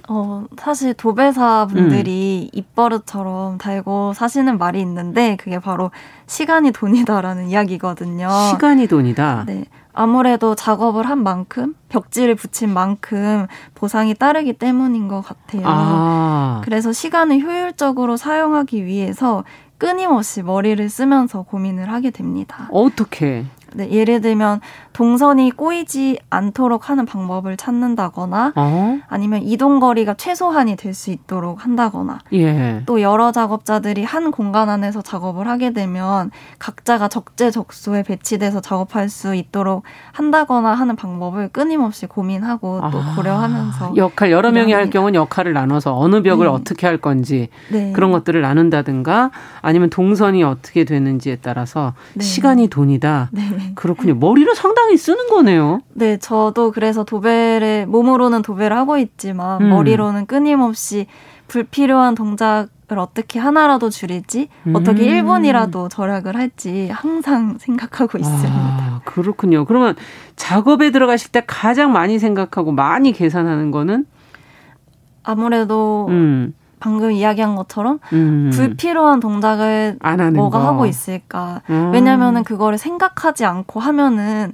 [0.09, 2.57] 어, 사실 도배사 분들이 음.
[2.57, 5.91] 입버릇처럼 달고 사시는 말이 있는데 그게 바로
[6.25, 8.27] 시간이 돈이다라는 이야기거든요.
[8.51, 9.45] 시간이 돈이다?
[9.45, 9.65] 네.
[9.93, 15.61] 아무래도 작업을 한 만큼, 벽지를 붙인 만큼 보상이 따르기 때문인 것 같아요.
[15.65, 16.61] 아.
[16.65, 19.45] 그래서 시간을 효율적으로 사용하기 위해서
[19.77, 22.67] 끊임없이 머리를 쓰면서 고민을 하게 됩니다.
[22.71, 23.45] 어떻게?
[23.73, 24.61] 네, 예를 들면
[24.95, 28.99] 동선이 꼬이지 않도록 하는 방법을 찾는다거나 어?
[29.09, 32.81] 아니면 이동 거리가 최소한이 될 수 있도록 한다거나 예.
[32.85, 39.83] 또 여러 작업자들이 한 공간 안에서 작업을 하게 되면 각자가 적재적소에 배치돼서 작업할 수 있도록
[40.13, 45.97] 한다거나 하는 방법을 끊임없이 고민하고 또 아, 고려하면서 역할 여러 명이 할 경우는 역할을 나눠서
[45.97, 46.53] 어느 벽을 네.
[46.53, 47.91] 어떻게 할 건지 네.
[47.91, 49.31] 그런 것들을 나눈다든가
[49.61, 52.23] 아니면 동선이 어떻게 되는지에 따라서 네.
[52.23, 53.31] 시간이 돈이다.
[53.33, 53.73] 네.
[53.75, 54.15] 그렇군요.
[54.15, 55.79] 머리를 상당히 상당히 쓰는 거네요.
[55.93, 59.69] 네, 저도 그래서 도배를 몸으로는 도배를 하고 있지만 음.
[59.69, 61.07] 머리로는 끊임없이
[61.47, 64.75] 불필요한 동작 을 어떻게 하나라도 줄이지, 음.
[64.75, 68.47] 어떻게 1분이라도 절약을 할지 항상 생각하고 있습니다.
[68.47, 69.65] 아, 그렇군요.
[69.65, 69.95] 그러면
[70.35, 74.05] 작업에 들어가실 때 가장 많이 생각하고 많이 계산하는 거는
[75.23, 76.53] 아무래도 음.
[76.79, 78.51] 방금 이야기한 것처럼 음.
[78.53, 79.97] 불필요한 동작을
[80.33, 80.67] 뭐가 거.
[80.67, 81.61] 하고 있을까.
[81.69, 81.91] 음.
[81.93, 84.53] 왜냐면은 그거를 생각하지 않고 하면은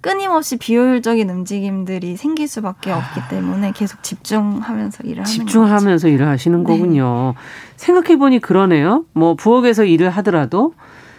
[0.00, 6.64] 끊임없이 비효율적인 움직임들이 생길 수밖에 없기 때문에 계속 집중하면서 일을 하는 집중하면서 일을 하시는 네.
[6.64, 7.34] 거군요.
[7.76, 9.04] 생각해 보니 그러네요.
[9.12, 10.74] 뭐 부엌에서 일을 하더라도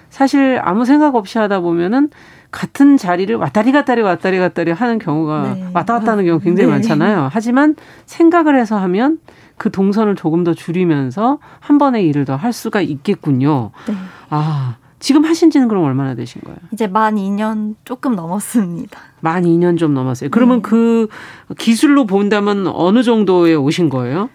[0.10, 2.10] 사실 아무 생각 없이 하다 보면은
[2.52, 5.66] 같은 자리를 왔다리 갔다리 왔다리 갔다리 하는 경우가 네.
[5.74, 6.74] 왔다 갔다 하는 경우 굉장히 네.
[6.74, 7.30] 많잖아요.
[7.32, 9.20] 하지만 생각을 해서 하면
[9.60, 13.72] 그 동선을 조금 더 줄이면서 한 번의 일을 더 할 수가 있겠군요.
[13.88, 13.94] 네.
[14.30, 16.58] 아, 지금 하신 지는 그럼 얼마나 되신 거예요?
[16.72, 18.98] 이제 만 2년 조금 넘었습니다.
[19.20, 20.30] 만 2년 좀 넘었어요.
[20.32, 20.70] 그러면 네.
[20.70, 21.08] 그
[21.58, 24.30] 기술로 본다면 어느 정도에 오신 거예요?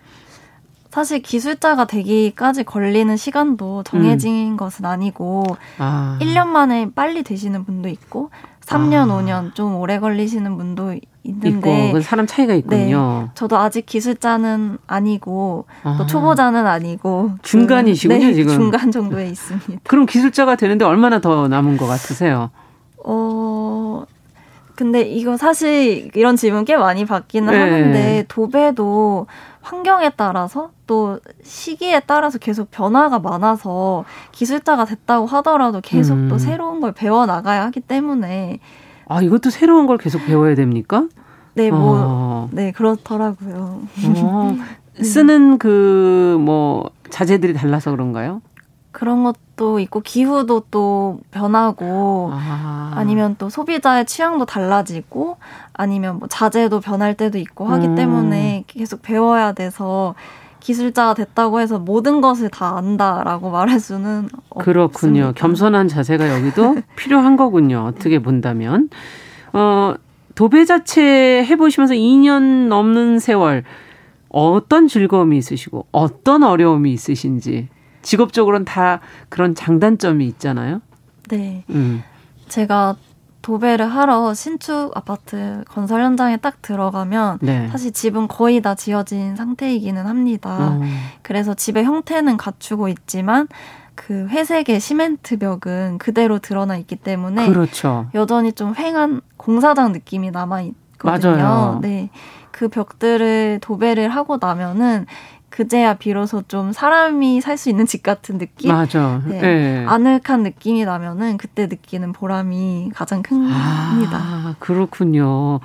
[0.91, 4.57] 사실 기술자가 되기까지 걸리는 시간도 정해진 음.
[4.57, 5.45] 것은 아니고
[5.79, 6.19] 아.
[6.21, 8.31] 1년 만에 빨리 되시는 분도 있고
[8.67, 9.19] 3년, 아.
[9.19, 13.23] 5년 좀 오래 걸리시는 분도 있는데 있고 사람 차이가 있군요.
[13.27, 15.97] 네, 저도 아직 기술자는 아니고 아.
[15.99, 18.55] 또 초보자는 아니고 중간이시군요, 그, 네, 지금.
[18.55, 19.83] 중간 정도에 있습니다.
[19.85, 22.51] 그럼 기술자가 되는데 얼마나 더 남은 것 같으세요?
[23.05, 24.05] 어
[24.75, 27.59] 근데 이거 사실 이런 질문 꽤 많이 받기는 네.
[27.59, 29.27] 하는데 도배도
[29.63, 36.29] 환경에 따라서 또 시기에 따라서 계속 변화가 많아서 기술자가 됐다고 하더라도 계속 음.
[36.29, 38.59] 또 새로운 걸 배워 나가야 하기 때문에
[39.07, 41.07] 아 이것도 새로운 걸 계속 배워야 됩니까?
[41.55, 42.49] 네, 뭐, 어.
[42.51, 43.83] 네, 그렇더라고요.
[44.07, 44.57] 어.
[45.03, 48.43] 쓰는 그 뭐 자재들이 달라서 그런가요?
[48.95, 53.05] 그런 것도 있고 기후도 또 변하고 아.
[53.05, 55.37] 니면또 소비자의 취향도 달라지고
[55.73, 57.95] 아니면 뭐 자재도 변할 때도 있고 하기 음.
[57.97, 60.15] 때문에 계속 배워야 돼서
[60.61, 64.29] 기술자가 됐다고 해서 모든 것을 다 안다라고 말할 수는
[64.61, 64.85] 그렇군요.
[64.85, 65.33] 없습니다.
[65.33, 67.85] 겸손한 자세가 여기도 필요한 거군요.
[67.89, 68.89] 어떻게 본다면
[69.53, 69.95] 어
[70.37, 73.65] 도배 자체 해보시면서 2년 넘는 세월
[74.29, 77.69] 어떤 즐거움이 있으시고 어떤 어려움이 있으신지
[78.05, 80.81] 직업적으로는 다 그런 장단점이 있잖아요.
[81.29, 81.65] 네.
[81.71, 82.03] 음.
[82.49, 82.97] 제가
[83.43, 87.69] 도배를 하러 신축 아파트 건설 현장에 딱 들어가면 네.
[87.69, 90.79] 사실 집은 거의 다 지어진 상태이기는 합니다.
[90.81, 90.83] 음.
[91.23, 93.49] 그래서 집의 형태는 갖추고 있지만
[93.95, 98.07] 그 회색의 시멘트 벽은 그대로 드러나 있기 때문에 그렇죠.
[98.15, 101.37] 여전히 좀 휑한 공사장 느낌이 남아 있거든요.
[101.37, 101.79] 맞아요.
[101.83, 102.11] 네.
[102.51, 105.07] 그 벽들을 도배를 하고 나면은
[105.55, 108.73] 그제야 비로소 좀 사람이 살 수 있는 집 같은 느낌?
[108.73, 109.23] 맞아.
[109.25, 109.41] 네.
[109.41, 109.85] 네.
[109.87, 114.17] 아늑한 느낌이 나면은 그때 느끼는 보람이 가장 큽니다.
[114.19, 115.61] 아, 그렇군요.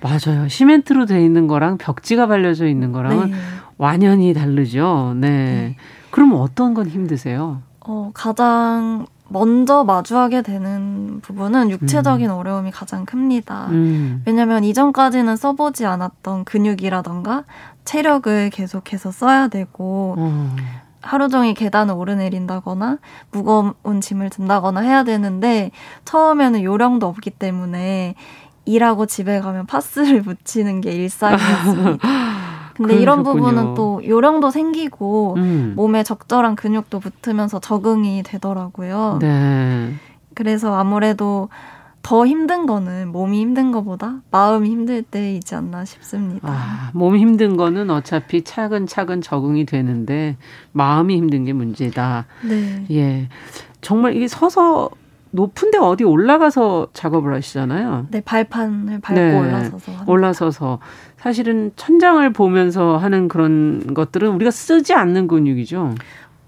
[0.00, 0.48] 맞아요.
[0.48, 3.36] 시멘트로 돼 있는 거랑 벽지가 발려져 있는 거랑은 네.
[3.76, 5.12] 완연히 다르죠.
[5.16, 5.28] 네.
[5.28, 5.76] 네.
[6.10, 7.60] 그럼 어떤 건 힘드세요?
[7.80, 12.34] 어, 가장 먼저 마주하게 되는 부분은 육체적인 음.
[12.34, 13.68] 어려움이 가장 큽니다.
[13.70, 14.22] 음.
[14.26, 17.44] 왜냐하면 이전까지는 써보지 않았던 근육이라던가
[17.84, 20.56] 체력을 계속해서 써야 되고 음.
[21.00, 22.98] 하루 종일 계단을 오르내린다거나
[23.30, 25.70] 무거운 짐을 든다거나 해야 되는데
[26.04, 28.14] 처음에는 요령도 없기 때문에
[28.64, 32.08] 일하고 집에 가면 파스를 붙이는 게 일상이었습니다.
[32.76, 35.72] 근데 이런 부분은 또 요령도 생기고 음.
[35.76, 39.18] 몸에 적절한 근육도 붙으면서 적응이 되더라고요.
[39.20, 39.94] 네.
[40.34, 41.48] 그래서 아무래도
[42.02, 46.48] 더 힘든 거는 몸이 힘든 거보다 마음이 힘들 때이지 않나 싶습니다.
[46.50, 50.36] 아, 몸이 힘든 거는 어차피 차근차근 적응이 되는데
[50.72, 52.26] 마음이 힘든 게 문제다.
[52.46, 52.84] 네.
[52.90, 53.28] 예.
[53.80, 54.90] 정말 이게 서서
[55.30, 58.06] 높은데 어디 올라가서 작업을 하시잖아요.
[58.10, 59.92] 네, 발판을 밟고 네, 올라서서.
[59.92, 60.04] 합니다.
[60.06, 60.78] 올라서서
[61.24, 65.94] 사실은 천장을 보면서 하는 그런 것들은 우리가 쓰지 않는 근육이죠.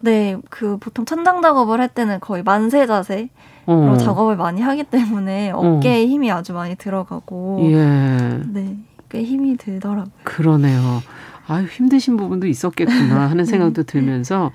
[0.01, 3.31] 네, 그 보통 천장 작업을 할 때는 거의 만세 자세로
[3.65, 3.97] 어.
[3.99, 6.07] 작업을 많이 하기 때문에 어깨에 어.
[6.07, 7.71] 힘이 아주 많이 들어가고.
[7.71, 8.43] 예.
[8.53, 8.77] 네,
[9.09, 10.13] 꽤 힘이 들더라고요.
[10.25, 11.01] 그러네요.
[11.49, 14.53] 아유 힘드신 부분도 있었겠구나 하는 생각도 들면서.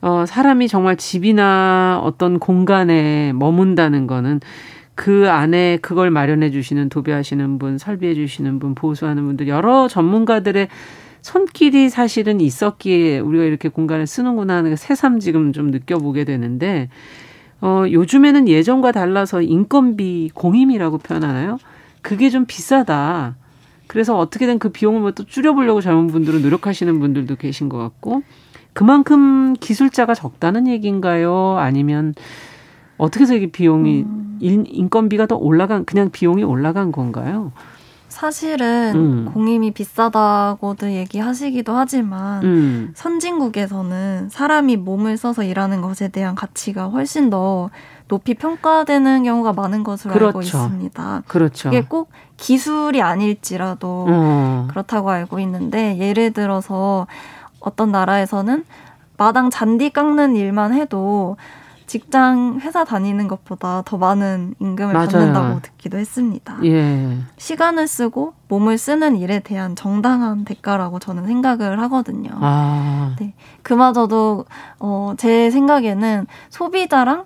[0.00, 4.40] 어, 사람이 정말 집이나 어떤 공간에 머문다는 거는
[4.98, 10.66] 그 안에 그걸 마련해 주시는 도배하시는 분, 설비해 주시는 분, 보수하는 분들 여러 전문가들의
[11.22, 16.88] 손길이 사실은 있었기에 우리가 이렇게 공간을 쓰는구나 하는 새삼 지금 좀 느껴보게 되는데
[17.60, 21.58] 어, 요즘에는 예전과 달라서 인건비 공임이라고 표현하나요?
[22.02, 23.36] 그게 좀 비싸다.
[23.86, 28.24] 그래서 어떻게든 그 비용을 뭐 또 줄여보려고 젊은 분들은 노력하시는 분들도 계신 것 같고
[28.72, 31.54] 그만큼 기술자가 적다는 얘기인가요?
[31.56, 32.14] 아니면
[32.98, 34.38] 어떻게 해서 이게 비용이 음.
[34.40, 37.52] 인건비가 더 올라간 그냥 비용이 올라간 건가요?
[38.08, 39.30] 사실은 음.
[39.32, 42.92] 공임이 비싸다고도 얘기하시기도 하지만 음.
[42.94, 47.70] 선진국에서는 사람이 몸을 써서 일하는 것에 대한 가치가 훨씬 더
[48.08, 50.26] 높이 평가되는 경우가 많은 것으로 그렇죠.
[50.26, 51.22] 알고 있습니다.
[51.28, 51.68] 그렇죠.
[51.68, 54.66] 이게 꼭 기술이 아닐지라도 어.
[54.70, 57.06] 그렇다고 알고 있는데 예를 들어서
[57.60, 58.64] 어떤 나라에서는
[59.18, 61.36] 마당 잔디 깎는 일만 해도
[61.88, 65.08] 직장 회사 다니는 것보다 더 많은 임금을 맞아요.
[65.08, 66.58] 받는다고 듣기도 했습니다.
[66.64, 67.18] 예.
[67.38, 72.30] 시간을 쓰고 몸을 쓰는 일에 대한 정당한 대가라고 저는 생각을 하거든요.
[72.34, 73.16] 아.
[73.18, 73.34] 네.
[73.62, 74.44] 그마저도
[74.78, 77.24] 어, 제 생각에는 소비자랑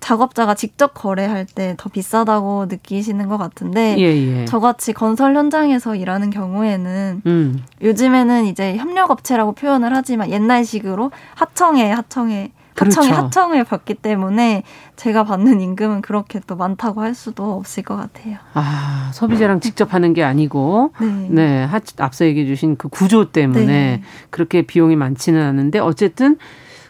[0.00, 4.44] 작업자가 직접 거래할 때 더 비싸다고 느끼시는 것 같은데 예, 예.
[4.46, 7.64] 저같이 건설 현장에서 일하는 경우에는 음.
[7.82, 13.26] 요즘에는 이제 협력업체라고 표현을 하지만 옛날식으로 하청에 하청에 하청이 그렇죠.
[13.26, 14.62] 하청을 받기 때문에
[14.96, 18.36] 제가 받는 임금은 그렇게 또 많다고 할 수도 없을 것 같아요.
[18.54, 24.02] 아 소비자랑 직접 하는 게 아니고 네, 네 앞서 얘기해 주신 그 구조 때문에 네.
[24.30, 26.36] 그렇게 비용이 많지는 않은데 어쨌든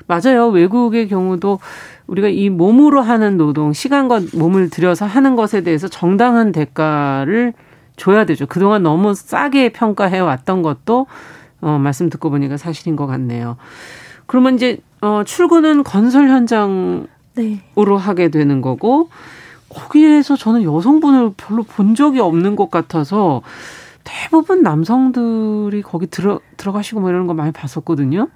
[0.07, 1.61] 맞아요 외국의 경우도
[2.07, 7.53] 우리가 이 몸으로 하는 노동 시간과 몸을 들여서 하는 것에 대해서 정당한 대가를
[7.97, 8.47] 줘야 되죠.
[8.47, 11.07] 그동안 너무 싸게 평가해 왔던 것도
[11.61, 13.57] 어, 말씀 듣고 보니까 사실인 것 같네요.
[14.29, 17.61] 그러면 이제 어, 출근은 건설 현장으로 네.
[17.99, 19.09] 하게 되는 거고
[19.69, 23.43] 거기에서 저는 여성분을 별로 본 적이 없는 것 같아서
[24.05, 28.29] 대부분 남성들이 거기 들어 들어가시고 뭐 이런 거 많이 봤었거든요.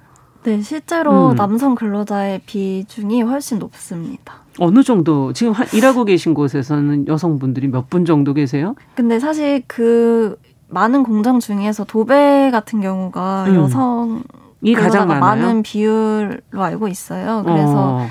[0.43, 1.35] 네, 실제로 음.
[1.35, 4.35] 남성 근로자의 비중이 훨씬 높습니다.
[4.59, 8.75] 어느 정도 지금 일하고 계신 곳에서는 여성분들이 몇 분 정도 계세요?
[8.95, 10.37] 근데 사실 그
[10.69, 13.55] 많은 공장 중에서 도배 같은 경우가 음.
[13.55, 14.23] 여성
[14.63, 17.43] 이 가장 많은 비율로 알고 있어요.
[17.45, 18.07] 그래서 어.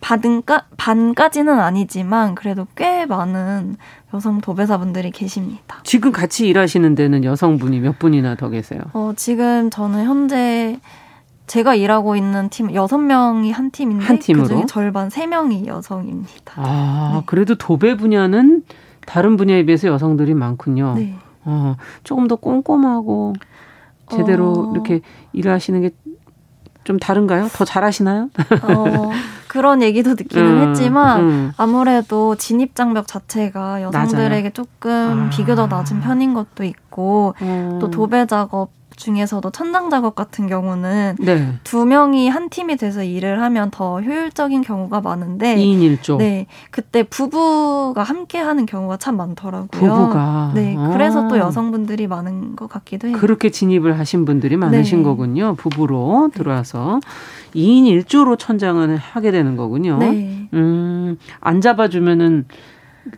[0.00, 3.76] 반까, 반까지는 아니지만 그래도 꽤 많은
[4.12, 5.78] 여성 도배사분들이 계십니다.
[5.84, 8.80] 지금 같이 일하시는 데는 여성분이 몇 분이나 더 계세요?
[8.94, 10.80] 어, 지금 저는 현재
[11.46, 14.44] 제가 일하고 있는 팀 여섯 명이 한 팀인데 한 팀으로?
[14.44, 16.54] 그중에 절반 세 명이 여성입니다.
[16.56, 17.22] 아, 네.
[17.26, 18.64] 그래도 도배 분야는
[19.06, 20.94] 다른 분야에 비해서 여성들이 많군요.
[20.96, 21.14] 네.
[21.44, 23.34] 어, 조금 더 꼼꼼하고
[24.16, 24.72] 제대로 어...
[24.72, 25.00] 이렇게
[25.32, 25.90] 일을 하시는 게
[26.84, 27.48] 좀 다른가요?
[27.52, 28.28] 더 잘하시나요?
[28.62, 29.10] 어,
[29.46, 31.52] 그런 얘기도 듣기는 음, 했지만 음.
[31.56, 34.50] 아무래도 진입 장벽 자체가 여성들에게.
[34.50, 35.30] 조금 아.
[35.30, 37.78] 비교적 낮은 편인 것도 있고 음.
[37.80, 38.70] 또 도배 작업
[39.02, 41.54] 중에서도 천장 작업 같은 경우는 네.
[41.64, 46.18] 두 명이 한 팀이 돼서 일을 하면 더 효율적인 경우가 많은데 2인 1조.
[46.18, 46.46] 네.
[46.70, 49.68] 그때 부부가 함께 하는 경우가 참 많더라고요.
[49.68, 50.52] 부부가.
[50.54, 50.76] 네.
[50.92, 51.38] 그래서 또 아.
[51.38, 53.16] 여성분들이 많은 것 같기도 해요.
[53.18, 55.04] 그렇게 진입을 하신 분들이 많으신 네.
[55.04, 55.54] 거군요.
[55.56, 57.00] 부부로 들어와서
[57.54, 59.98] 2인 1조로 천장을 하게 되는 거군요.
[59.98, 60.48] 네.
[60.54, 61.18] 음.
[61.40, 62.46] 안 잡아 주면은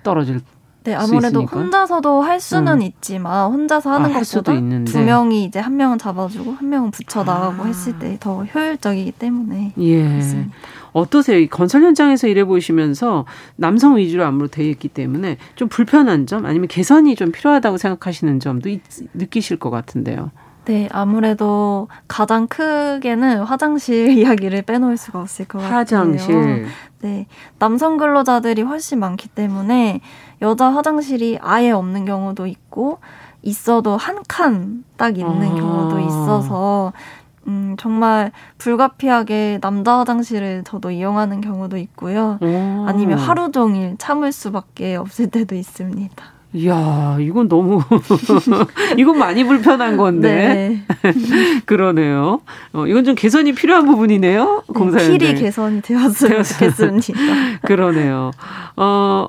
[0.02, 0.40] 떨어질
[0.84, 2.82] 네, 아무래도 혼자서도 할 수는 음.
[2.82, 4.52] 있지만 혼자서 하는 아, 것보다
[4.84, 7.66] 두 명이 이제 한 명은 잡아주고 한 명은 붙여 나가고 아.
[7.66, 10.08] 했을 때 더 효율적이기 때문에 예.
[10.08, 10.54] 그렇습니다.
[10.92, 11.46] 어떠세요?
[11.48, 13.24] 건설 현장에서 일해 보시면서
[13.56, 18.68] 남성 위주로 아무로 되어 있기 때문에 좀 불편한 점 아니면 개선이 좀 필요하다고 생각하시는 점도
[18.68, 18.80] 있,
[19.14, 20.30] 느끼실 것 같은데요.
[20.66, 25.76] 네, 아무래도 가장 크게는 화장실 이야기를 빼놓을 수가 없을 것 같아요.
[25.76, 26.66] 화장실.
[27.02, 27.26] 네,
[27.58, 30.00] 남성 근로자들이 훨씬 많기 때문에
[30.40, 32.98] 여자 화장실이 아예 없는 경우도 있고
[33.42, 35.54] 있어도 한 칸 딱 있는 아.
[35.54, 36.92] 경우도 있어서
[37.46, 42.38] 음, 정말 불가피하게 남자 화장실을 저도 이용하는 경우도 있고요.
[42.40, 42.86] 오.
[42.88, 46.24] 아니면 하루 종일 참을 수밖에 없을 때도 있습니다.
[46.54, 47.80] 이야, 이건 너무,
[48.96, 50.84] 이건 많이 불편한 건데.
[51.02, 51.12] 네.
[51.66, 52.40] 그러네요.
[52.72, 54.62] 어, 이건 좀 개선이 필요한 부분이네요.
[54.68, 55.18] 네, 공사연대.
[55.18, 57.12] 필히 개선이 되었으면 좋겠습니다.
[57.62, 58.30] 그러네요.
[58.76, 59.26] 어,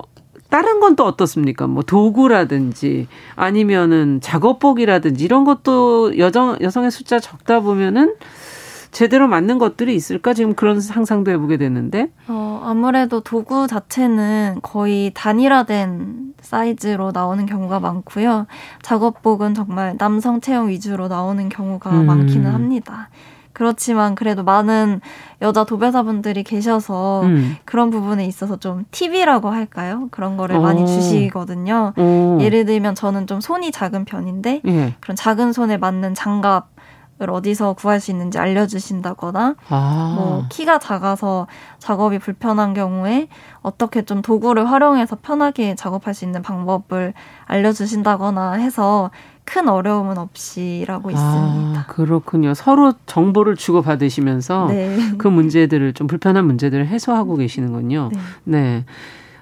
[0.51, 1.65] 다른 건 또 어떻습니까?
[1.67, 8.13] 뭐 도구라든지 아니면은 작업복이라든지 이런 것도 여성 여성의 숫자 적다 보면은
[8.95, 10.33] 제대로 맞는 것들이 있을까?
[10.33, 12.07] 지금 그런 상상도 해보게 되는데.
[12.29, 18.47] 어, 아무래도 도구 자체는 거의 단일화된 사이즈로 나오는 경우가 많고요.
[18.83, 22.05] 작업복은 정말 남성 체형 위주로 나오는 경우가 음.
[22.05, 23.09] 많기는 합니다.
[23.51, 25.01] 그렇지만 그래도 많은
[25.41, 27.57] 여자 도배사분들이 계셔서 음.
[27.65, 30.07] 그런 부분에 있어서 좀 팁이라고 할까요?
[30.11, 30.61] 그런 거를 오.
[30.61, 30.85] 많이 어.
[30.85, 31.91] 주시거든요.
[31.97, 32.37] 오.
[32.39, 34.95] 예를 들면 저는 좀 손이 작은 편인데 예.
[35.01, 36.74] 그런 작은 손에 맞는 장갑 을
[37.19, 40.13] 어디서 구할 수 있는지 알려주신다거나 아.
[40.17, 41.47] 뭐 키가 작아서
[41.79, 43.27] 작업이 불편한 경우에
[43.61, 47.13] 어떻게 좀 도구를 활용해서 편하게 작업할 수 있는 방법을
[47.45, 49.11] 알려주신다거나 해서
[49.45, 51.79] 큰 어려움은 없이라고 아, 있습니다.
[51.79, 52.53] 아, 그렇군요.
[52.53, 54.97] 서로 정보를 주고 받으시면서 네.
[55.17, 58.09] 그 문제들을 좀 불편한 문제들을 해소하고 계시는군요.
[58.11, 58.19] 네.
[58.43, 58.85] 네.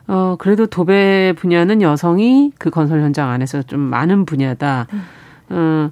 [0.08, 4.88] 어, 그래도 도배 분야는 여성이 그 건설 현장 안에서 좀 많은 분야다.
[4.92, 5.00] 네.
[5.50, 5.90] 어,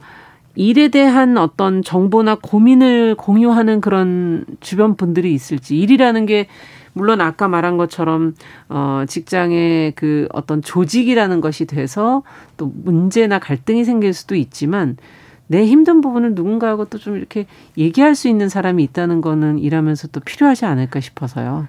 [0.55, 6.47] 일에 대한 어떤 정보나 고민을 공유하는 그런 주변 분들이 있을지 일이라는 게
[6.93, 8.35] 물론 아까 말한 것처럼
[8.67, 12.23] 어 직장의 그 어떤 조직이라는 것이 돼서
[12.57, 14.97] 또 문제나 갈등이 생길 수도 있지만
[15.47, 17.45] 내 힘든 부분을 누군가하고 또 좀 이렇게
[17.77, 21.67] 얘기할 수 있는 사람이 있다는 거는 일하면서 또 필요하지 않을까 싶어서요.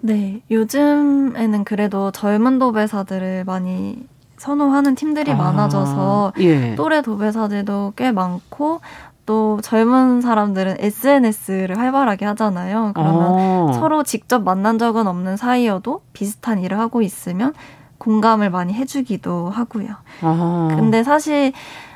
[0.00, 4.04] 네, 요즘에는 그래도 젊은 도배사들을 많이
[4.42, 6.74] 선호하는 팀들이 아, 많아져서 예.
[6.74, 8.80] 또래 도배사들도 꽤 많고
[9.24, 12.90] 또 젊은 사람들은 SNS를 활발하게 하잖아요.
[12.92, 13.72] 그러면 아.
[13.74, 17.54] 서로 직접 만난 적은 없는 사이여도 비슷한 일을 하고 있으면
[17.98, 19.94] 공감을 많이 해주기도 하고요.
[20.22, 20.68] 아.
[20.72, 21.52] 근데 사실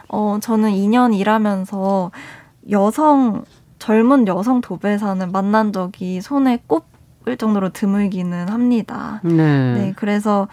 [0.08, 2.12] 어 저는 2년 일하면서
[2.70, 3.42] 여성
[3.80, 9.20] 젊은 여성 도배사는 만난 적이 손에 꼽을 정도로 드물기는 합니다.
[9.24, 9.34] 네.
[9.34, 10.46] 네 그래서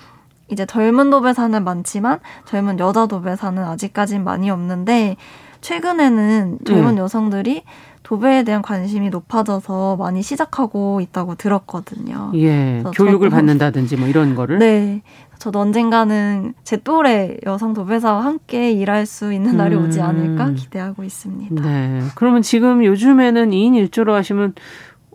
[0.50, 5.18] 이제 젊은 도배사는 많지만 젊은 여자 도배사는 아직까진 많이 없는데
[5.62, 7.02] 최근에는 젊은 네.
[7.02, 7.64] 여성들이
[8.04, 12.32] 도배에 대한 관심이 높아져서 많이 시작하고 있다고 들었거든요.
[12.36, 12.84] 예.
[12.94, 14.60] 교육을 받는다든지 뭐 이런 거를.
[14.60, 15.02] 네.
[15.40, 20.06] 저도 언젠가는 제 또래 여성 도배사와 함께 일할 수 있는 날이 오지 음.
[20.06, 21.62] 않을까 기대하고 있습니다.
[21.64, 22.02] 네.
[22.16, 24.54] 그러면 지금 요즘에는 2인 1조로 하시면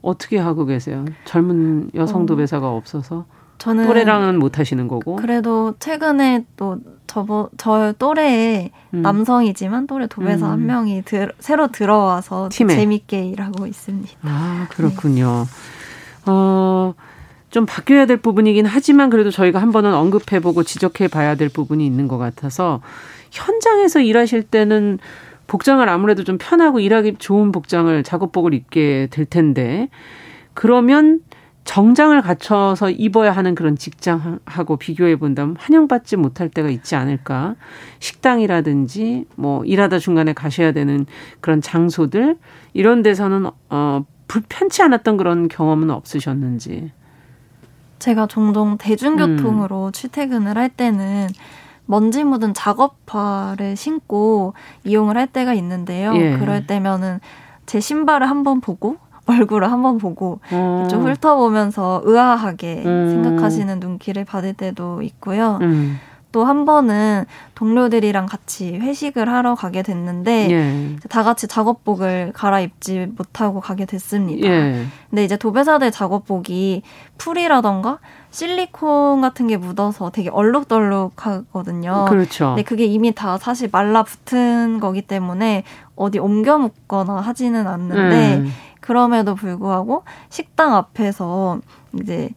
[0.03, 1.05] 어떻게 하고 계세요?
[1.25, 2.27] 젊은 여성 어.
[2.27, 3.27] 도배사가 없어서?
[3.59, 5.17] 저는 또래랑은 못 하시는 거고.
[5.17, 9.03] 그래도 최근에 또 저보 저 또래의 음.
[9.03, 10.53] 남성이지만 또래 도배사 음.
[10.53, 14.19] 한 명이 들, 새로 들어와서 재밌게 일하고 있습니다.
[14.23, 15.47] 아 그렇군요.
[15.47, 16.31] 네.
[16.31, 16.95] 어.
[17.51, 22.19] 좀 바뀌어야 될 부분이긴 하지만 그래도 저희가 한 번은 언급해보고 지적해봐야 될 부분이 있는 것
[22.19, 22.83] 같아서
[23.31, 24.99] 현장에서 일하실 때는
[25.47, 29.89] 복장을 아무래도 좀 편하고 일하기 좋은 복장을 작업복을 입게 될 텐데
[30.53, 31.21] 그러면
[31.69, 37.57] 정장을 갖춰서 입어야 하는 그런 직장하고 비교해 본다면 환영받지 못할 때가 있지 않을까.
[37.99, 41.05] 식당이라든지 뭐 일하다 중간에 가셔야 되는
[41.41, 42.39] 그런 장소들
[42.73, 46.91] 이런 데서는 어 불편치 않았던 그런 경험은 없으셨는지.
[47.99, 49.93] 제가 종종 대중교통으로 음.
[49.93, 51.29] 출퇴근을 할 때는
[51.85, 54.55] 먼지 묻은 작업화를 신고
[54.85, 56.17] 이용을 할 때가 있는데요.
[56.17, 56.39] 예.
[56.39, 57.21] 그럴 때면은
[57.67, 58.97] 제 신발을 한번 보고
[59.29, 60.89] 얼굴을 한번 보고 음.
[60.91, 63.23] 좀 훑어보면서 의아하게 음.
[63.23, 65.59] 생각하시는 눈길을 받을 때도 있고요.
[65.63, 65.99] 음.
[66.31, 67.25] 또한 번은
[67.55, 70.97] 동료들이랑 같이 회식을 하러 가게 됐는데 예.
[71.09, 74.47] 다 같이 작업복을 갈아입지 못하고 가게 됐습니다.
[74.47, 74.85] 예.
[75.09, 76.83] 근데 이제 도배사들 작업복이
[77.17, 77.99] 풀이라던가
[78.31, 82.05] 실리콘 같은 게 묻어서 되게 얼룩덜룩하거든요.
[82.09, 82.49] 그렇죠.
[82.49, 85.65] 근데 그게 이미 다 사실 말라붙은 거기 때문에
[85.97, 88.53] 어디 옮겨 묶거나 하지는 않는데 음.
[88.89, 91.61] 그럼에도 불구하고 식당 앞에서
[92.01, 92.31] 이제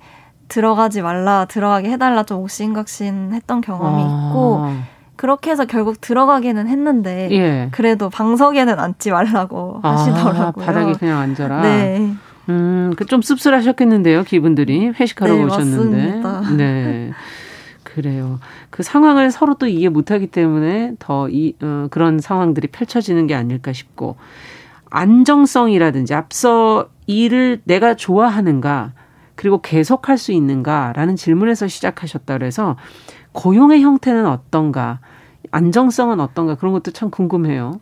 [0.50, 4.28] 들어가지 말라, 들어가게 해달라 좀 옥신각신 했던 경험이 아.
[4.28, 4.66] 있고,
[5.16, 7.70] 그렇게 해서 결국 들어가기는 했는데, 예.
[7.72, 10.66] 그래도 방석에는 앉지 말라고 아, 하시더라고요.
[10.66, 11.62] 바닥에 그냥 앉아라.
[11.62, 12.12] 네.
[12.50, 14.90] 음, 그 좀 씁쓸하셨겠는데요, 기분들이.
[14.90, 16.20] 회식하러 네, 오셨는데.
[16.20, 16.56] 맞습니다.
[16.58, 17.12] 네.
[17.86, 18.40] 그래요.
[18.70, 23.72] 그 상황을 서로 또 이해 못하기 때문에 더 이, 어, 그런 상황들이 펼쳐지는 게 아닐까
[23.72, 24.18] 싶고,
[24.92, 28.94] 안정성이라든지 앞서 일을 내가 좋아하는가
[29.36, 32.76] 그리고 계속할 수 있는가라는 질문에서 시작하셨다 그래서
[33.32, 35.00] 고용의 형태는 어떤가
[35.50, 37.80] 안정성은 어떤가 그런 것도 참 궁금해요.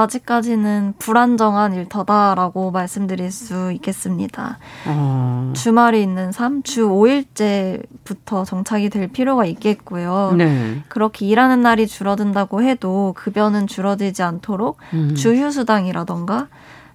[0.00, 4.58] 아직까지는 불안정한 일터다라고 말씀드릴 수 있겠습니다.
[4.86, 5.52] 어.
[5.54, 10.34] 주말이 있는 삶, 주 5일째부터 정착이 될 필요가 있겠고요.
[10.36, 10.82] 네.
[10.88, 15.14] 그렇게 일하는 날이 줄어든다고 해도 급여는 줄어들지 않도록 음.
[15.14, 16.48] 주휴수당이라던가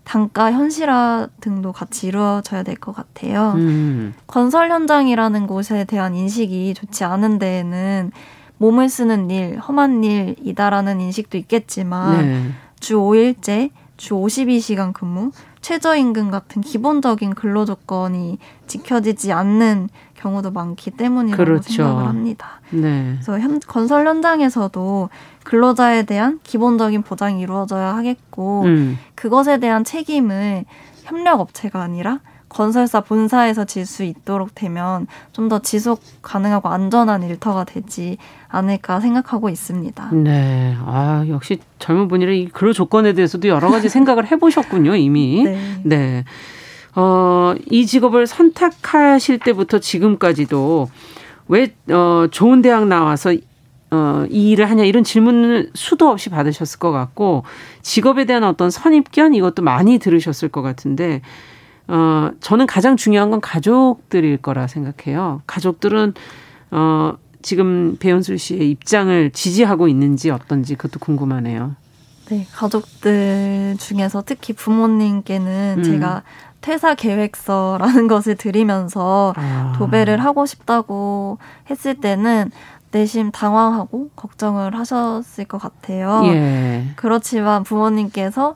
[0.04, 3.54] 단가 현실화 등도 같이 이루어져야 될 것 같아요.
[3.56, 4.14] 음.
[4.28, 8.12] 건설 현장이라는 곳에 대한 인식이 좋지 않은 데에는
[8.58, 12.50] 몸을 쓰는 일, 험한 일이다라는 인식도 있겠지만 네.
[12.86, 15.32] 주 5일제, 주 52시간 근무,
[15.62, 21.74] 최저임금 같은 기본적인 근로 조건이 지켜지지 않는 경우도 많기 때문이라고 그렇죠.
[21.74, 22.62] 생각을 합니다.
[22.70, 23.14] 네.
[23.14, 25.10] 그래서 현, 건설 현장에서도
[25.46, 29.00] 근로자에 대한 기본적인 보장이 이루어져야 하겠고 음.
[29.16, 30.66] 그것에 대한 책임을
[31.06, 32.20] 협력 업체가 아니라
[32.56, 39.50] 건설사 본사에서 질 수 있도록 되면 좀 더 지속 가능하고 안전한 일터가 되지 않을까 생각하고
[39.50, 40.10] 있습니다.
[40.14, 40.76] 네.
[40.80, 45.44] 아, 역시 젊은 분이라 이 근로 조건에 대해서도 여러 가지 생각을 해보셨군요, 이미.
[45.46, 45.60] 네.
[45.84, 46.24] 네.
[46.96, 50.90] 어, 이 직업을 선택하실 때부터 지금까지도
[51.50, 53.36] 왜, 어, 좋은 대학 나와서
[53.92, 57.44] 어, 이 일을 하냐 이런 질문을 수도 없이 받으셨을 것 같고
[57.82, 61.22] 직업에 대한 어떤 선입견 이것도 많이 들으셨을 것 같은데
[61.88, 65.42] 어, 저는 가장 중요한 건 가족들일 거라 생각해요.
[65.48, 66.14] 가족들은,
[66.72, 71.76] 어, 지금 배현술 씨의 입장을 지지하고 있는지 어떤지 그것도 궁금하네요.
[72.30, 75.84] 네, 가족들 중에서 특히 부모님께는 음.
[75.84, 76.24] 제가
[76.62, 79.74] 퇴사 계획서라는 것을 드리면서 아.
[79.78, 81.38] 도배를 하고 싶다고
[81.70, 82.50] 했을 때는
[82.90, 86.22] 내심 당황하고 걱정을 하셨을 것 같아요.
[86.26, 86.88] 예.
[86.96, 88.56] 그렇지만 부모님께서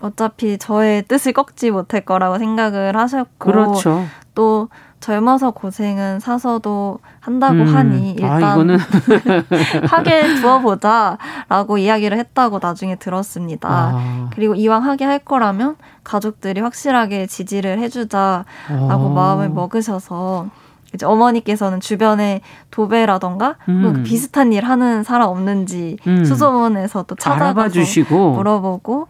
[0.00, 4.04] 어차피 저의 뜻을 꺾지 못할 거라고 생각을 하셨고 그렇죠.
[4.34, 4.68] 또
[5.00, 7.74] 젊어서 고생은 사서도 한다고 음.
[7.74, 8.78] 하니 아, 일단 아,
[9.88, 13.68] 하게 두어보자라고 이야기를 했다고 나중에 들었습니다.
[13.68, 14.30] 아.
[14.34, 19.12] 그리고 이왕 하게 할 거라면 가족들이 확실하게 지지를 해주자라고 아.
[19.14, 20.48] 마음을 먹으셔서
[20.94, 22.40] 이제 어머니께서는 주변에
[22.70, 23.82] 도배라던가 음.
[23.82, 26.24] 그 비슷한 일 하는 사람 없는지 음.
[26.24, 29.08] 수소문에서 또 찾아가서 물어보고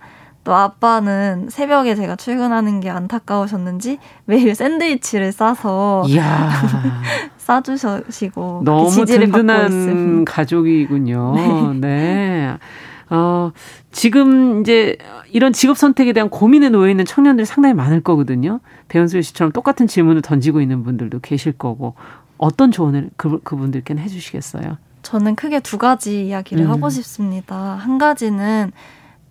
[0.48, 6.04] 또 아빠는 새벽에 제가 출근하는 게 안타까우셨는지 매일 샌드위치를 싸서
[7.36, 11.34] 싸주시고 너무 든든한 가족이군요.
[11.76, 11.88] 네.
[11.88, 12.56] 네.
[13.10, 13.52] 어,
[13.92, 14.96] 지금 이제
[15.30, 18.60] 이런 직업 선택에 대한 고민에 놓여 있는 청년들이 상당히 많을 거거든요.
[18.88, 21.94] 배현수 씨처럼 똑같은 질문을 던지고 있는 분들도 계실 거고
[22.38, 24.78] 어떤 조언을 그, 그분들께는 해주시겠어요?
[25.02, 26.70] 저는 크게 두 가지 이야기를 음.
[26.70, 27.54] 하고 싶습니다.
[27.54, 28.72] 한 가지는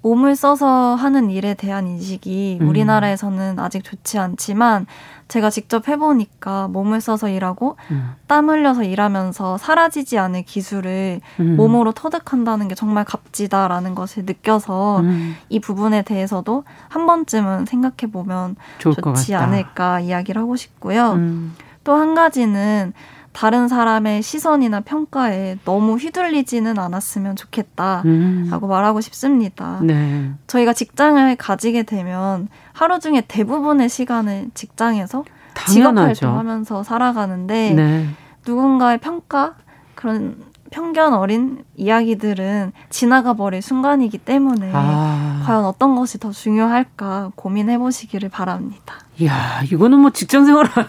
[0.01, 2.69] 몸을 써서 하는 일에 대한 인식이 음.
[2.69, 4.85] 우리나라에서는 아직 좋지 않지만
[5.27, 8.13] 제가 직접 해보니까 몸을 써서 일하고 음.
[8.27, 11.55] 땀 흘려서 일하면서 사라지지 않을 기술을 음.
[11.57, 15.35] 몸으로 터득한다는 게 정말 값지다라는 것을 느껴서 음.
[15.49, 21.13] 이 부분에 대해서도 한 번쯤은 생각해 보면 좋지 않을까 이야기를 하고 싶고요.
[21.13, 21.55] 음.
[21.83, 22.93] 또한 가지는
[23.37, 28.49] 다른 사람의 시선이나 평가에 너무 휘둘리지는 않았으면 좋겠다라고 음.
[28.67, 29.79] 말하고 싶습니다.
[29.83, 30.31] 네.
[30.47, 35.23] 저희가 직장을 가지게 되면 하루 중에 대부분의 시간을 직장에서
[35.67, 38.07] 직업 활동하면서 살아가는데 네.
[38.43, 39.53] 누군가의 평가
[39.93, 45.43] 그런 편견 어린 이야기들은 지나가 버릴 순간이기 때문에 아.
[45.45, 48.95] 과연 어떤 것이 더 중요할까 고민해 보시기를 바랍니다.
[49.19, 50.85] 이야, 이거는 뭐 직장 생활 한,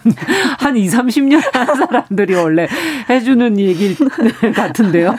[0.59, 2.67] 한 2, 30년 한 사람들이 원래
[3.09, 3.95] 해주는 얘기
[4.55, 5.15] 같은데요.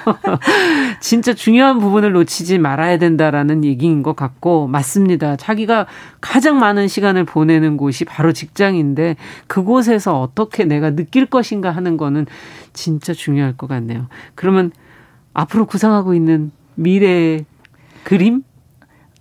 [1.00, 5.34] 진짜 중요한 부분을 놓치지 말아야 된다라는 얘기인 것 같고, 맞습니다.
[5.36, 5.86] 자기가
[6.20, 9.16] 가장 많은 시간을 보내는 곳이 바로 직장인데,
[9.48, 12.26] 그곳에서 어떻게 내가 느낄 것인가 하는 거는
[12.72, 14.06] 진짜 중요할 것 같네요.
[14.36, 14.70] 그러면
[15.34, 17.44] 앞으로 구상하고 있는 미래
[18.04, 18.42] 그림?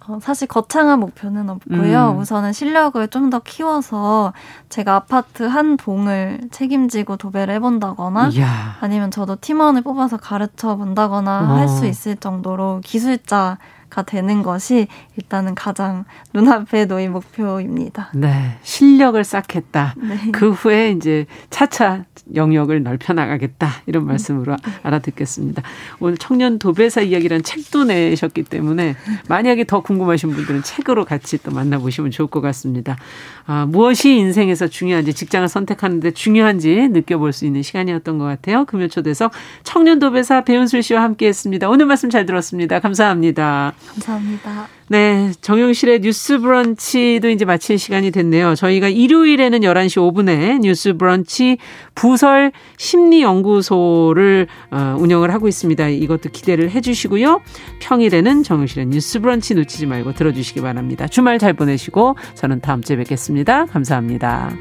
[0.09, 2.13] 어, 사실 거창한 목표는 없고요.
[2.15, 2.17] 음.
[2.19, 4.33] 우선은 실력을 좀 더 키워서
[4.69, 8.77] 제가 아파트 한 동을 책임지고 도배를 해본다거나 이야.
[8.81, 11.55] 아니면 저도 팀원을 뽑아서 가르쳐 본다거나 어.
[11.57, 14.87] 할수 있을 정도로 기술자 가 되는 것이
[15.17, 18.11] 일단은 가장 눈앞에 놓인 목표입니다.
[18.13, 18.57] 네.
[18.61, 19.95] 실력을 쌓겠다.
[19.97, 20.31] 네.
[20.31, 23.69] 그 후에 이제 차차 영역을 넓혀 나가겠다.
[23.87, 24.71] 이런 말씀으로 네.
[24.83, 25.63] 알아듣겠습니다.
[25.99, 28.95] 오늘 청년 도배사 이야기라는 책도 내셨기 때문에
[29.27, 32.97] 만약에 더 궁금하신 분들은 책으로 같이 또 만나보시면 좋을 것 같습니다.
[33.45, 38.65] 아, 무엇이 인생에서 중요한지 직장을 선택하는데 중요한지 느껴볼 수 있는 시간이었던 것 같아요.
[38.65, 39.31] 금요 초대석
[39.63, 41.69] 청년 도배사 배은술 씨와 함께했습니다.
[41.69, 42.79] 오늘 말씀 잘 들었습니다.
[42.79, 43.73] 감사합니다.
[43.87, 44.67] 감사합니다.
[44.87, 45.31] 네.
[45.41, 48.55] 정용실의 뉴스 브런치도 이제 마칠 시간이 됐네요.
[48.55, 51.57] 저희가 일요일에는 11시 5분에 뉴스 브런치
[51.95, 55.87] 부설 심리연구소를 어, 운영을 하고 있습니다.
[55.89, 57.41] 이것도 기대를 해 주시고요.
[57.79, 61.07] 평일에는 정용실의 뉴스 브런치 놓치지 말고 들어주시기 바랍니다.
[61.07, 63.65] 주말 잘 보내시고 저는 다음 주에 뵙겠습니다.
[63.65, 64.51] 감사합니다.